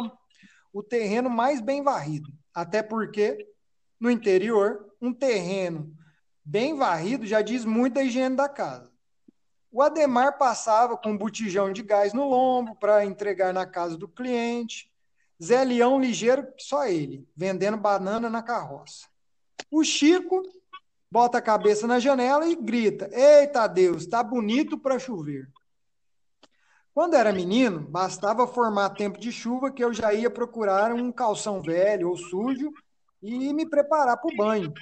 o 0.71 0.82
terreno 0.82 1.30
mais 1.30 1.59
bem 1.59 1.84
varrido. 1.84 2.32
Até 2.53 2.82
porque, 2.82 3.45
no 3.99 4.09
interior, 4.09 4.95
um 5.01 5.13
terreno 5.13 5.93
bem 6.41 6.74
varrido 6.74 7.26
já 7.26 7.41
diz 7.41 7.65
muito 7.65 7.95
da 7.95 8.03
higiene 8.03 8.38
da 8.38 8.47
casa. 8.47 8.89
O 9.69 9.82
Ademar 9.82 10.38
passava 10.38 10.95
com 10.95 11.09
um 11.09 11.17
botijão 11.17 11.74
de 11.74 11.84
gás 11.84 12.13
no 12.13 12.30
lombo 12.30 12.78
para 12.78 13.03
entregar 13.03 13.53
na 13.53 13.65
casa 13.65 13.97
do 13.97 14.07
cliente. 14.07 14.89
Zé 15.43 15.65
Leão 15.65 15.99
ligeiro, 15.99 16.47
só 16.57 16.86
ele, 16.86 17.28
vendendo 17.36 17.76
banana 17.76 18.30
na 18.30 18.41
carroça. 18.41 19.05
O 19.69 19.84
Chico 19.84 20.41
bota 21.14 21.38
a 21.38 21.41
cabeça 21.41 21.86
na 21.86 21.99
janela 21.99 22.47
e 22.47 22.55
grita: 22.55 23.07
Eita 23.14 23.68
Deus, 23.68 24.07
tá 24.07 24.24
bonito 24.24 24.80
para 24.80 24.97
chover. 24.97 25.47
Quando 26.91 27.14
era 27.14 27.32
menino, 27.32 27.82
bastava 27.82 28.47
formar 28.47 28.89
tempo 28.89 29.20
de 29.20 29.32
chuva 29.32 29.72
que 29.72 29.84
eu 29.84 29.93
já 29.93 30.11
ia 30.11 30.32
procurar 30.32 30.91
um 30.91 31.11
calção 31.11 31.61
velho 31.61 32.09
ou 32.09 32.18
sujo 32.18 32.74
e 33.22 33.53
me 33.53 33.70
preparar 33.70 34.18
para 34.18 34.34
o 34.34 34.36
banho. 34.36 34.74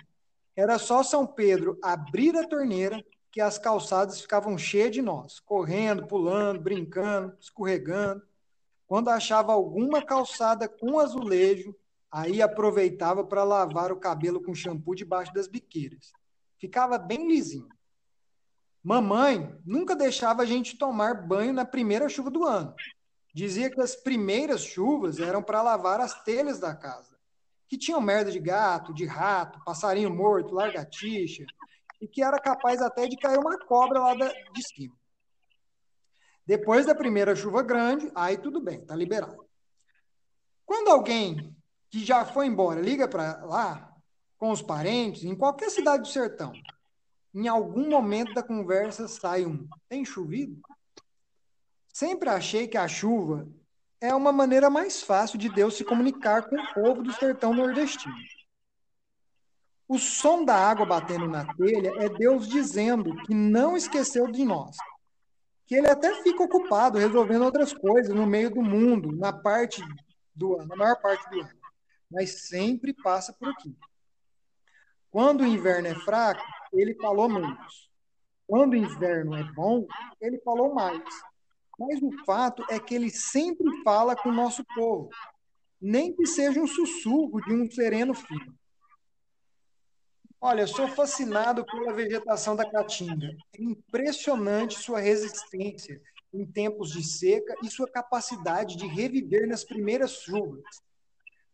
Era 0.55 0.79
só 0.79 1.03
São 1.03 1.27
Pedro 1.27 1.77
abrir 1.83 2.37
a 2.37 2.47
torneira 2.47 3.03
que 3.29 3.41
as 3.41 3.57
calçadas 3.57 4.21
ficavam 4.21 4.57
cheias 4.57 4.91
de 4.91 5.01
nós, 5.01 5.37
correndo, 5.41 6.07
pulando, 6.07 6.61
brincando, 6.61 7.35
escorregando. 7.41 8.21
Quando 8.87 9.09
achava 9.09 9.51
alguma 9.51 10.01
calçada 10.01 10.69
com 10.69 10.97
azulejo, 10.97 11.75
aí 12.09 12.41
aproveitava 12.41 13.21
para 13.21 13.43
lavar 13.43 13.91
o 13.91 13.99
cabelo 13.99 14.41
com 14.41 14.55
shampoo 14.55 14.95
debaixo 14.95 15.33
das 15.33 15.47
biqueiras. 15.47 16.20
Ficava 16.61 16.99
bem 16.99 17.27
lisinho. 17.27 17.67
Mamãe 18.83 19.59
nunca 19.65 19.95
deixava 19.95 20.43
a 20.43 20.45
gente 20.45 20.77
tomar 20.77 21.27
banho 21.27 21.51
na 21.51 21.65
primeira 21.65 22.07
chuva 22.07 22.29
do 22.29 22.45
ano. 22.45 22.75
Dizia 23.33 23.67
que 23.71 23.81
as 23.81 23.95
primeiras 23.95 24.61
chuvas 24.63 25.19
eram 25.19 25.41
para 25.41 25.63
lavar 25.63 25.99
as 25.99 26.23
telhas 26.23 26.59
da 26.59 26.75
casa, 26.75 27.17
que 27.67 27.79
tinham 27.79 27.99
merda 27.99 28.31
de 28.31 28.39
gato, 28.39 28.93
de 28.93 29.05
rato, 29.05 29.59
passarinho 29.65 30.13
morto, 30.13 30.53
largatixa, 30.53 31.45
e 31.99 32.07
que 32.07 32.21
era 32.21 32.37
capaz 32.39 32.79
até 32.79 33.07
de 33.07 33.17
cair 33.17 33.39
uma 33.39 33.57
cobra 33.65 33.99
lá 33.99 34.13
de 34.13 34.63
cima. 34.75 34.95
Depois 36.45 36.85
da 36.85 36.93
primeira 36.93 37.35
chuva 37.35 37.63
grande, 37.63 38.11
aí 38.13 38.37
tudo 38.37 38.61
bem, 38.61 38.85
tá 38.85 38.95
liberado. 38.95 39.47
Quando 40.63 40.89
alguém 40.89 41.55
que 41.89 42.05
já 42.05 42.23
foi 42.23 42.45
embora 42.45 42.81
liga 42.81 43.07
para 43.07 43.43
lá, 43.45 43.90
com 44.41 44.49
os 44.49 44.63
parentes, 44.63 45.23
em 45.23 45.35
qualquer 45.35 45.69
cidade 45.69 46.01
do 46.01 46.07
sertão, 46.07 46.51
em 47.31 47.47
algum 47.47 47.87
momento 47.87 48.33
da 48.33 48.41
conversa 48.41 49.07
sai 49.07 49.45
um: 49.45 49.69
tem 49.87 50.03
chovido? 50.03 50.59
Sempre 51.93 52.27
achei 52.27 52.67
que 52.67 52.75
a 52.75 52.87
chuva 52.87 53.47
é 54.01 54.15
uma 54.15 54.31
maneira 54.31 54.67
mais 54.67 55.03
fácil 55.03 55.37
de 55.37 55.47
Deus 55.47 55.75
se 55.75 55.83
comunicar 55.83 56.49
com 56.49 56.55
o 56.55 56.73
povo 56.73 57.03
do 57.03 57.13
sertão 57.13 57.53
nordestino. 57.53 58.15
O 59.87 59.99
som 59.99 60.43
da 60.43 60.55
água 60.55 60.87
batendo 60.87 61.27
na 61.27 61.53
telha 61.53 61.93
é 61.99 62.09
Deus 62.09 62.47
dizendo 62.47 63.15
que 63.27 63.35
não 63.35 63.77
esqueceu 63.77 64.31
de 64.31 64.43
nós. 64.43 64.75
Que 65.67 65.75
ele 65.75 65.87
até 65.87 66.23
fica 66.23 66.41
ocupado 66.41 66.97
resolvendo 66.97 67.43
outras 67.43 67.73
coisas 67.73 68.15
no 68.15 68.25
meio 68.25 68.49
do 68.49 68.63
mundo, 68.63 69.11
na 69.11 69.31
parte 69.31 69.83
do 70.33 70.55
ano, 70.59 70.69
na 70.69 70.75
maior 70.75 70.99
parte 70.99 71.29
do 71.29 71.41
ano. 71.41 71.59
Mas 72.09 72.47
sempre 72.47 72.91
passa 72.91 73.31
por 73.33 73.47
aqui. 73.49 73.77
Quando 75.11 75.41
o 75.41 75.47
inverno 75.47 75.89
é 75.89 75.95
fraco, 75.95 76.41
ele 76.73 76.95
falou 76.95 77.27
menos. 77.27 77.91
Quando 78.47 78.73
o 78.73 78.77
inverno 78.77 79.35
é 79.35 79.43
bom, 79.53 79.85
ele 80.21 80.39
falou 80.39 80.73
mais. 80.73 81.03
Mas 81.77 82.01
o 82.01 82.11
fato 82.25 82.65
é 82.69 82.79
que 82.79 82.95
ele 82.95 83.09
sempre 83.09 83.83
fala 83.83 84.15
com 84.15 84.29
o 84.29 84.33
nosso 84.33 84.63
povo, 84.73 85.09
nem 85.79 86.15
que 86.15 86.25
seja 86.25 86.61
um 86.61 86.67
sussurro 86.67 87.41
de 87.41 87.53
um 87.53 87.69
sereno 87.69 88.13
filho. 88.13 88.53
Olha, 90.39 90.61
eu 90.61 90.67
sou 90.67 90.87
fascinado 90.87 91.65
pela 91.65 91.93
vegetação 91.93 92.55
da 92.55 92.69
caatinga. 92.69 93.35
É 93.53 93.61
impressionante 93.61 94.79
sua 94.79 94.99
resistência 94.99 96.01
em 96.33 96.45
tempos 96.45 96.91
de 96.91 97.03
seca 97.03 97.53
e 97.63 97.69
sua 97.69 97.87
capacidade 97.87 98.75
de 98.77 98.87
reviver 98.87 99.47
nas 99.47 99.63
primeiras 99.63 100.13
chuvas. 100.13 100.63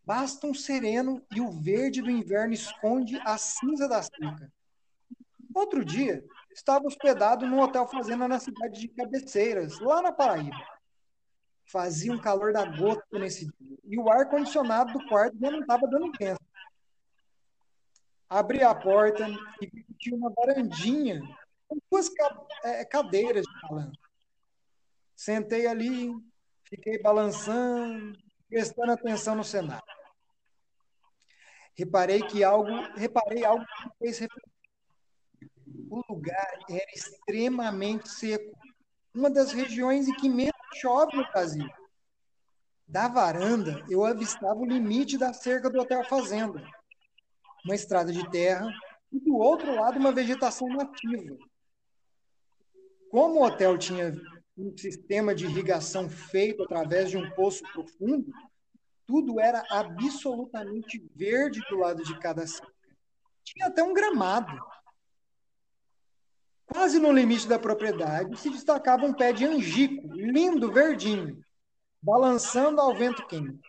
Basta 0.07 0.47
um 0.47 0.53
sereno 0.53 1.21
e 1.35 1.41
o 1.41 1.51
verde 1.51 2.01
do 2.01 2.09
inverno 2.09 2.53
esconde 2.53 3.19
a 3.25 3.37
cinza 3.37 3.89
da 3.89 4.01
seca. 4.01 4.49
Outro 5.53 5.83
dia, 5.83 6.23
estava 6.49 6.87
hospedado 6.87 7.45
num 7.45 7.59
hotel 7.59 7.85
fazenda 7.89 8.25
na 8.25 8.39
cidade 8.39 8.79
de 8.79 8.87
Cabeceiras, 8.87 9.81
lá 9.81 10.01
na 10.01 10.13
Paraíba. 10.13 10.55
Fazia 11.65 12.13
um 12.13 12.21
calor 12.21 12.53
da 12.53 12.63
gota 12.63 13.19
nesse 13.19 13.47
dia, 13.47 13.77
e 13.83 13.99
o 13.99 14.09
ar-condicionado 14.09 14.93
do 14.93 15.05
quarto 15.09 15.37
já 15.37 15.51
não 15.51 15.59
estava 15.59 15.85
dando 15.85 16.09
tempo. 16.13 16.39
Abri 18.29 18.63
a 18.63 18.73
porta 18.73 19.27
e 19.61 19.69
tinha 19.99 20.15
uma 20.15 20.31
varandinha 20.31 21.19
com 21.67 21.77
duas 21.91 22.09
é, 22.63 22.85
cadeiras 22.85 23.43
de 23.45 23.61
balanço. 23.67 23.99
Sentei 25.13 25.67
ali, 25.67 26.15
fiquei 26.63 26.97
balançando, 26.97 28.17
prestando 28.47 28.93
atenção 28.93 29.35
no 29.35 29.43
cenário. 29.43 29.96
Reparei 31.77 32.21
que 32.23 32.43
algo, 32.43 32.71
reparei 32.95 33.45
algo 33.45 33.65
que 33.65 33.85
me 33.85 33.91
fez 33.99 34.19
refletir 34.19 34.57
o 35.89 36.01
lugar 36.09 36.59
era 36.69 36.91
extremamente 36.93 38.09
seco. 38.09 38.57
Uma 39.13 39.29
das 39.29 39.51
regiões 39.51 40.07
em 40.07 40.13
que 40.13 40.29
menos 40.29 40.53
chove 40.75 41.15
no 41.15 41.27
Brasil. 41.31 41.67
Da 42.87 43.07
varanda, 43.07 43.83
eu 43.89 44.05
avistava 44.05 44.59
o 44.59 44.65
limite 44.65 45.17
da 45.17 45.33
cerca 45.33 45.69
do 45.69 45.79
Hotel 45.79 46.03
Fazenda. 46.05 46.63
Uma 47.65 47.75
estrada 47.75 48.11
de 48.11 48.29
terra 48.29 48.69
e 49.11 49.19
do 49.19 49.35
outro 49.37 49.75
lado 49.75 49.99
uma 49.99 50.11
vegetação 50.11 50.67
nativa. 50.69 51.37
Como 53.09 53.39
o 53.39 53.43
hotel 53.43 53.77
tinha 53.77 54.13
um 54.57 54.75
sistema 54.77 55.33
de 55.33 55.45
irrigação 55.45 56.09
feito 56.09 56.63
através 56.63 57.09
de 57.09 57.17
um 57.17 57.29
poço 57.31 57.63
profundo, 57.73 58.31
tudo 59.07 59.39
era 59.39 59.65
absolutamente 59.69 60.99
verde 61.15 61.61
do 61.69 61.77
lado 61.77 62.03
de 62.03 62.19
cada 62.19 62.45
cerca. 62.45 62.71
Tinha 63.43 63.67
até 63.67 63.81
um 63.81 63.93
gramado. 63.93 64.53
Quase 66.65 66.99
no 66.99 67.13
limite 67.13 67.47
da 67.47 67.57
propriedade 67.57 68.37
se 68.37 68.49
destacava 68.49 69.05
um 69.05 69.13
pé 69.13 69.31
de 69.31 69.45
angico, 69.45 70.13
lindo, 70.13 70.71
verdinho, 70.71 71.41
balançando 72.01 72.81
ao 72.81 72.93
vento 72.93 73.25
quente. 73.25 73.61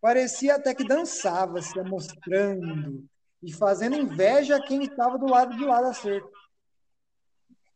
Parecia 0.00 0.56
até 0.56 0.74
que 0.74 0.86
dançava, 0.86 1.62
se 1.62 1.80
mostrando 1.82 3.08
e 3.40 3.52
fazendo 3.52 3.96
inveja 3.96 4.56
a 4.56 4.62
quem 4.62 4.82
estava 4.82 5.16
do 5.16 5.26
lado 5.26 5.56
de 5.56 5.64
lá 5.64 5.80
da 5.80 5.94
cerca. 5.94 6.28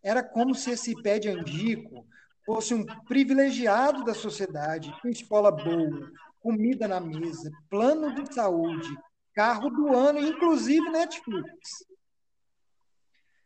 Era 0.03 0.22
como 0.24 0.55
se 0.55 0.72
esse 0.72 1.01
pé 1.01 1.20
de 1.20 1.28
angico 1.28 2.05
fosse 2.45 2.74
um 2.74 2.85
privilegiado 3.05 4.05
da 4.05 4.14
sociedade, 4.14 4.93
com 5.01 5.09
escola 5.09 5.53
boa, 5.53 6.11
comida 6.43 6.88
na 6.88 7.01
mesa, 7.01 7.51
plano 7.70 8.14
de 8.14 8.34
saúde, 8.34 8.88
carro 9.32 9.70
do 9.70 9.95
ano, 9.97 10.18
inclusive 10.18 10.90
Netflix. 10.90 11.86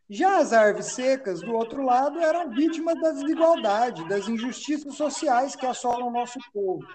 Já 0.08 0.38
as 0.38 0.52
árvores 0.52 0.86
secas, 0.86 1.40
do 1.40 1.52
outro 1.52 1.82
lado, 1.82 2.20
eram 2.20 2.50
vítimas 2.50 3.00
da 3.00 3.10
desigualdade, 3.10 4.08
das 4.08 4.28
injustiças 4.28 4.94
sociais 4.94 5.56
que 5.56 5.66
assolam 5.66 6.08
o 6.08 6.12
nosso 6.12 6.38
povo. 6.52 6.86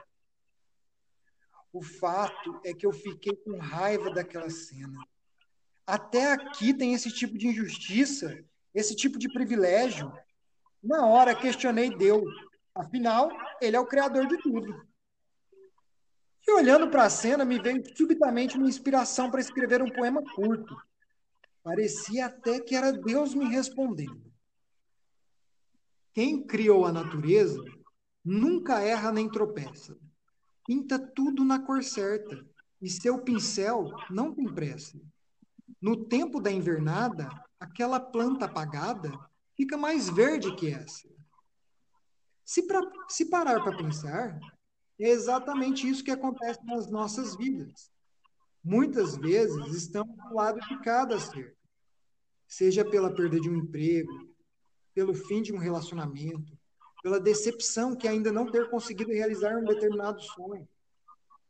O 1.74 1.82
fato 1.82 2.60
é 2.66 2.74
que 2.74 2.86
eu 2.86 2.92
fiquei 2.92 3.36
com 3.36 3.58
raiva 3.58 4.12
daquela 4.12 4.50
cena. 4.50 4.98
Até 5.86 6.32
aqui 6.32 6.74
tem 6.74 6.94
esse 6.94 7.12
tipo 7.12 7.38
de 7.38 7.48
injustiça, 7.48 8.44
esse 8.74 8.96
tipo 8.96 9.20
de 9.20 9.32
privilégio. 9.32 10.12
Na 10.82 11.06
hora 11.06 11.36
questionei 11.36 11.90
Deus. 11.96 12.30
Afinal, 12.74 13.30
ele 13.62 13.76
é 13.76 13.80
o 13.80 13.86
criador 13.86 14.26
de 14.26 14.38
tudo. 14.38 14.91
E 16.52 16.54
olhando 16.54 16.90
para 16.90 17.06
a 17.06 17.10
cena, 17.10 17.46
me 17.46 17.58
veio 17.62 17.82
subitamente 17.96 18.58
uma 18.58 18.68
inspiração 18.68 19.32
para 19.32 19.40
escrever 19.40 19.82
um 19.82 19.90
poema 19.90 20.22
curto. 20.36 20.76
Parecia 21.64 22.26
até 22.26 22.60
que 22.60 22.76
era 22.76 22.92
Deus 22.92 23.34
me 23.34 23.46
respondendo. 23.46 24.22
Quem 26.14 26.46
criou 26.46 26.86
a 26.86 26.92
natureza 26.92 27.64
nunca 28.22 28.82
erra 28.82 29.14
nem 29.14 29.32
tropeça. 29.32 29.98
Pinta 30.68 31.00
tudo 31.00 31.46
na 31.46 31.58
cor 31.58 31.82
certa, 31.86 32.46
e 32.82 32.90
seu 32.90 33.20
pincel 33.20 33.90
não 34.10 34.36
tem 34.36 34.54
pressa. 34.54 35.00
No 35.82 36.04
tempo 36.04 36.42
da 36.42 36.52
invernada, 36.52 37.30
aquela 37.62 37.98
planta 37.98 38.44
apagada 38.44 39.10
fica 39.56 39.78
mais 39.78 40.10
verde 40.10 40.54
que 40.58 40.68
essa. 40.68 41.08
Se, 42.44 42.68
pra, 42.68 42.82
se 43.08 43.30
parar 43.30 43.64
para 43.64 43.78
pensar, 43.78 44.38
é 45.06 45.10
exatamente 45.10 45.88
isso 45.88 46.04
que 46.04 46.12
acontece 46.12 46.64
nas 46.66 46.90
nossas 46.90 47.36
vidas. 47.36 47.92
Muitas 48.64 49.16
vezes 49.18 49.68
estamos 49.74 50.16
do 50.16 50.36
lado 50.36 50.60
de 50.60 50.80
cada 50.82 51.20
ser, 51.20 51.56
seja 52.48 52.86
pela 52.86 53.14
perda 53.14 53.40
de 53.40 53.50
um 53.50 53.56
emprego, 53.56 54.30
pelo 54.94 55.14
fim 55.14 55.42
de 55.42 55.52
um 55.52 55.58
relacionamento, 55.58 56.58
pela 57.02 57.20
decepção 57.20 57.96
que 57.96 58.08
ainda 58.08 58.32
não 58.32 58.52
ter 58.52 58.70
conseguido 58.70 59.12
realizar 59.12 59.58
um 59.58 59.66
determinado 59.66 60.22
sonho. 60.22 60.68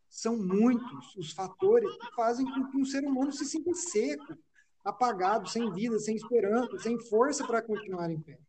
São 0.09 0.37
muitos 0.37 1.15
os 1.15 1.31
fatores 1.31 1.89
que 1.97 2.15
fazem 2.15 2.45
com 2.45 2.69
que 2.69 2.77
um 2.77 2.85
ser 2.85 3.03
humano 3.03 3.31
se 3.31 3.45
sinta 3.45 3.73
seco, 3.73 4.37
apagado, 4.83 5.49
sem 5.49 5.71
vida, 5.73 5.99
sem 5.99 6.15
esperança, 6.15 6.77
sem 6.79 6.99
força 6.99 7.45
para 7.45 7.61
continuar 7.61 8.09
em 8.09 8.19
pé. 8.19 8.39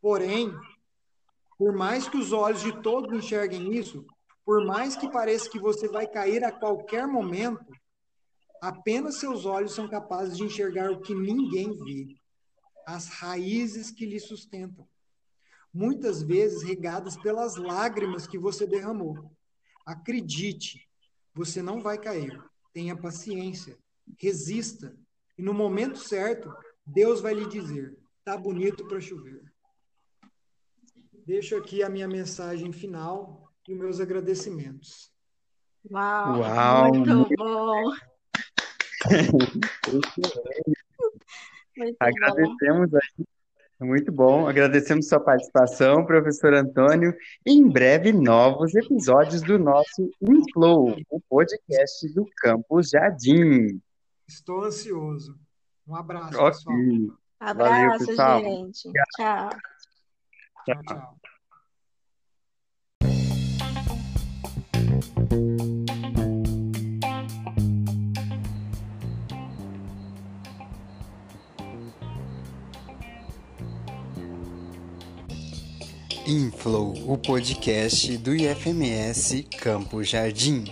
Porém, 0.00 0.52
por 1.62 1.72
mais 1.72 2.08
que 2.08 2.16
os 2.16 2.32
olhos 2.32 2.60
de 2.60 2.82
todos 2.82 3.16
enxerguem 3.16 3.72
isso, 3.72 4.04
por 4.44 4.66
mais 4.66 4.96
que 4.96 5.08
pareça 5.08 5.48
que 5.48 5.60
você 5.60 5.86
vai 5.86 6.08
cair 6.08 6.42
a 6.42 6.50
qualquer 6.50 7.06
momento, 7.06 7.64
apenas 8.60 9.20
seus 9.20 9.46
olhos 9.46 9.72
são 9.72 9.88
capazes 9.88 10.36
de 10.36 10.42
enxergar 10.42 10.90
o 10.90 11.00
que 11.00 11.14
ninguém 11.14 11.72
vê, 11.84 12.16
as 12.84 13.06
raízes 13.06 13.92
que 13.92 14.04
lhe 14.04 14.18
sustentam, 14.18 14.88
muitas 15.72 16.20
vezes 16.20 16.64
regadas 16.64 17.16
pelas 17.16 17.54
lágrimas 17.54 18.26
que 18.26 18.40
você 18.40 18.66
derramou. 18.66 19.30
Acredite, 19.86 20.90
você 21.32 21.62
não 21.62 21.80
vai 21.80 21.96
cair. 21.96 22.42
Tenha 22.72 22.96
paciência, 22.96 23.78
resista, 24.18 24.98
e 25.38 25.42
no 25.42 25.54
momento 25.54 26.00
certo, 26.00 26.52
Deus 26.84 27.20
vai 27.20 27.34
lhe 27.34 27.46
dizer: 27.46 27.96
tá 28.24 28.36
bonito 28.36 28.84
para 28.88 29.00
chover 29.00 29.51
deixo 31.26 31.56
aqui 31.56 31.82
a 31.82 31.88
minha 31.88 32.08
mensagem 32.08 32.72
final 32.72 33.52
e 33.68 33.72
os 33.72 33.78
meus 33.78 34.00
agradecimentos. 34.00 35.10
Uau, 35.90 36.40
Uau. 36.40 36.94
muito 36.94 37.36
bom. 37.36 37.92
muito 41.76 41.96
Agradecemos 41.98 42.90
bom. 42.90 42.98
aí. 42.98 43.26
Muito 43.80 44.12
bom. 44.12 44.46
Agradecemos 44.46 45.08
sua 45.08 45.18
participação, 45.18 46.06
professor 46.06 46.54
Antônio. 46.54 47.12
E 47.44 47.52
em 47.52 47.68
breve, 47.68 48.12
novos 48.12 48.74
episódios 48.76 49.42
do 49.42 49.58
nosso 49.58 50.08
Inflow, 50.22 50.96
o 51.10 51.20
podcast 51.28 52.08
do 52.14 52.24
Campus 52.36 52.90
Jardim. 52.90 53.80
Estou 54.28 54.64
ansioso. 54.64 55.36
Um 55.86 55.96
abraço, 55.96 56.38
okay. 56.38 56.50
pessoal. 56.52 56.76
Abraço, 57.40 57.80
Valeu, 57.80 58.06
pessoal. 58.06 58.40
gente. 58.40 58.92
Tchau. 59.16 59.50
Tchau, 60.64 60.80
tchau. 60.86 61.16
Inflow, 76.24 76.94
o 77.08 77.18
podcast 77.18 78.16
do 78.18 78.32
IFMS 78.32 79.44
Campo 79.60 80.04
Jardim. 80.04 80.64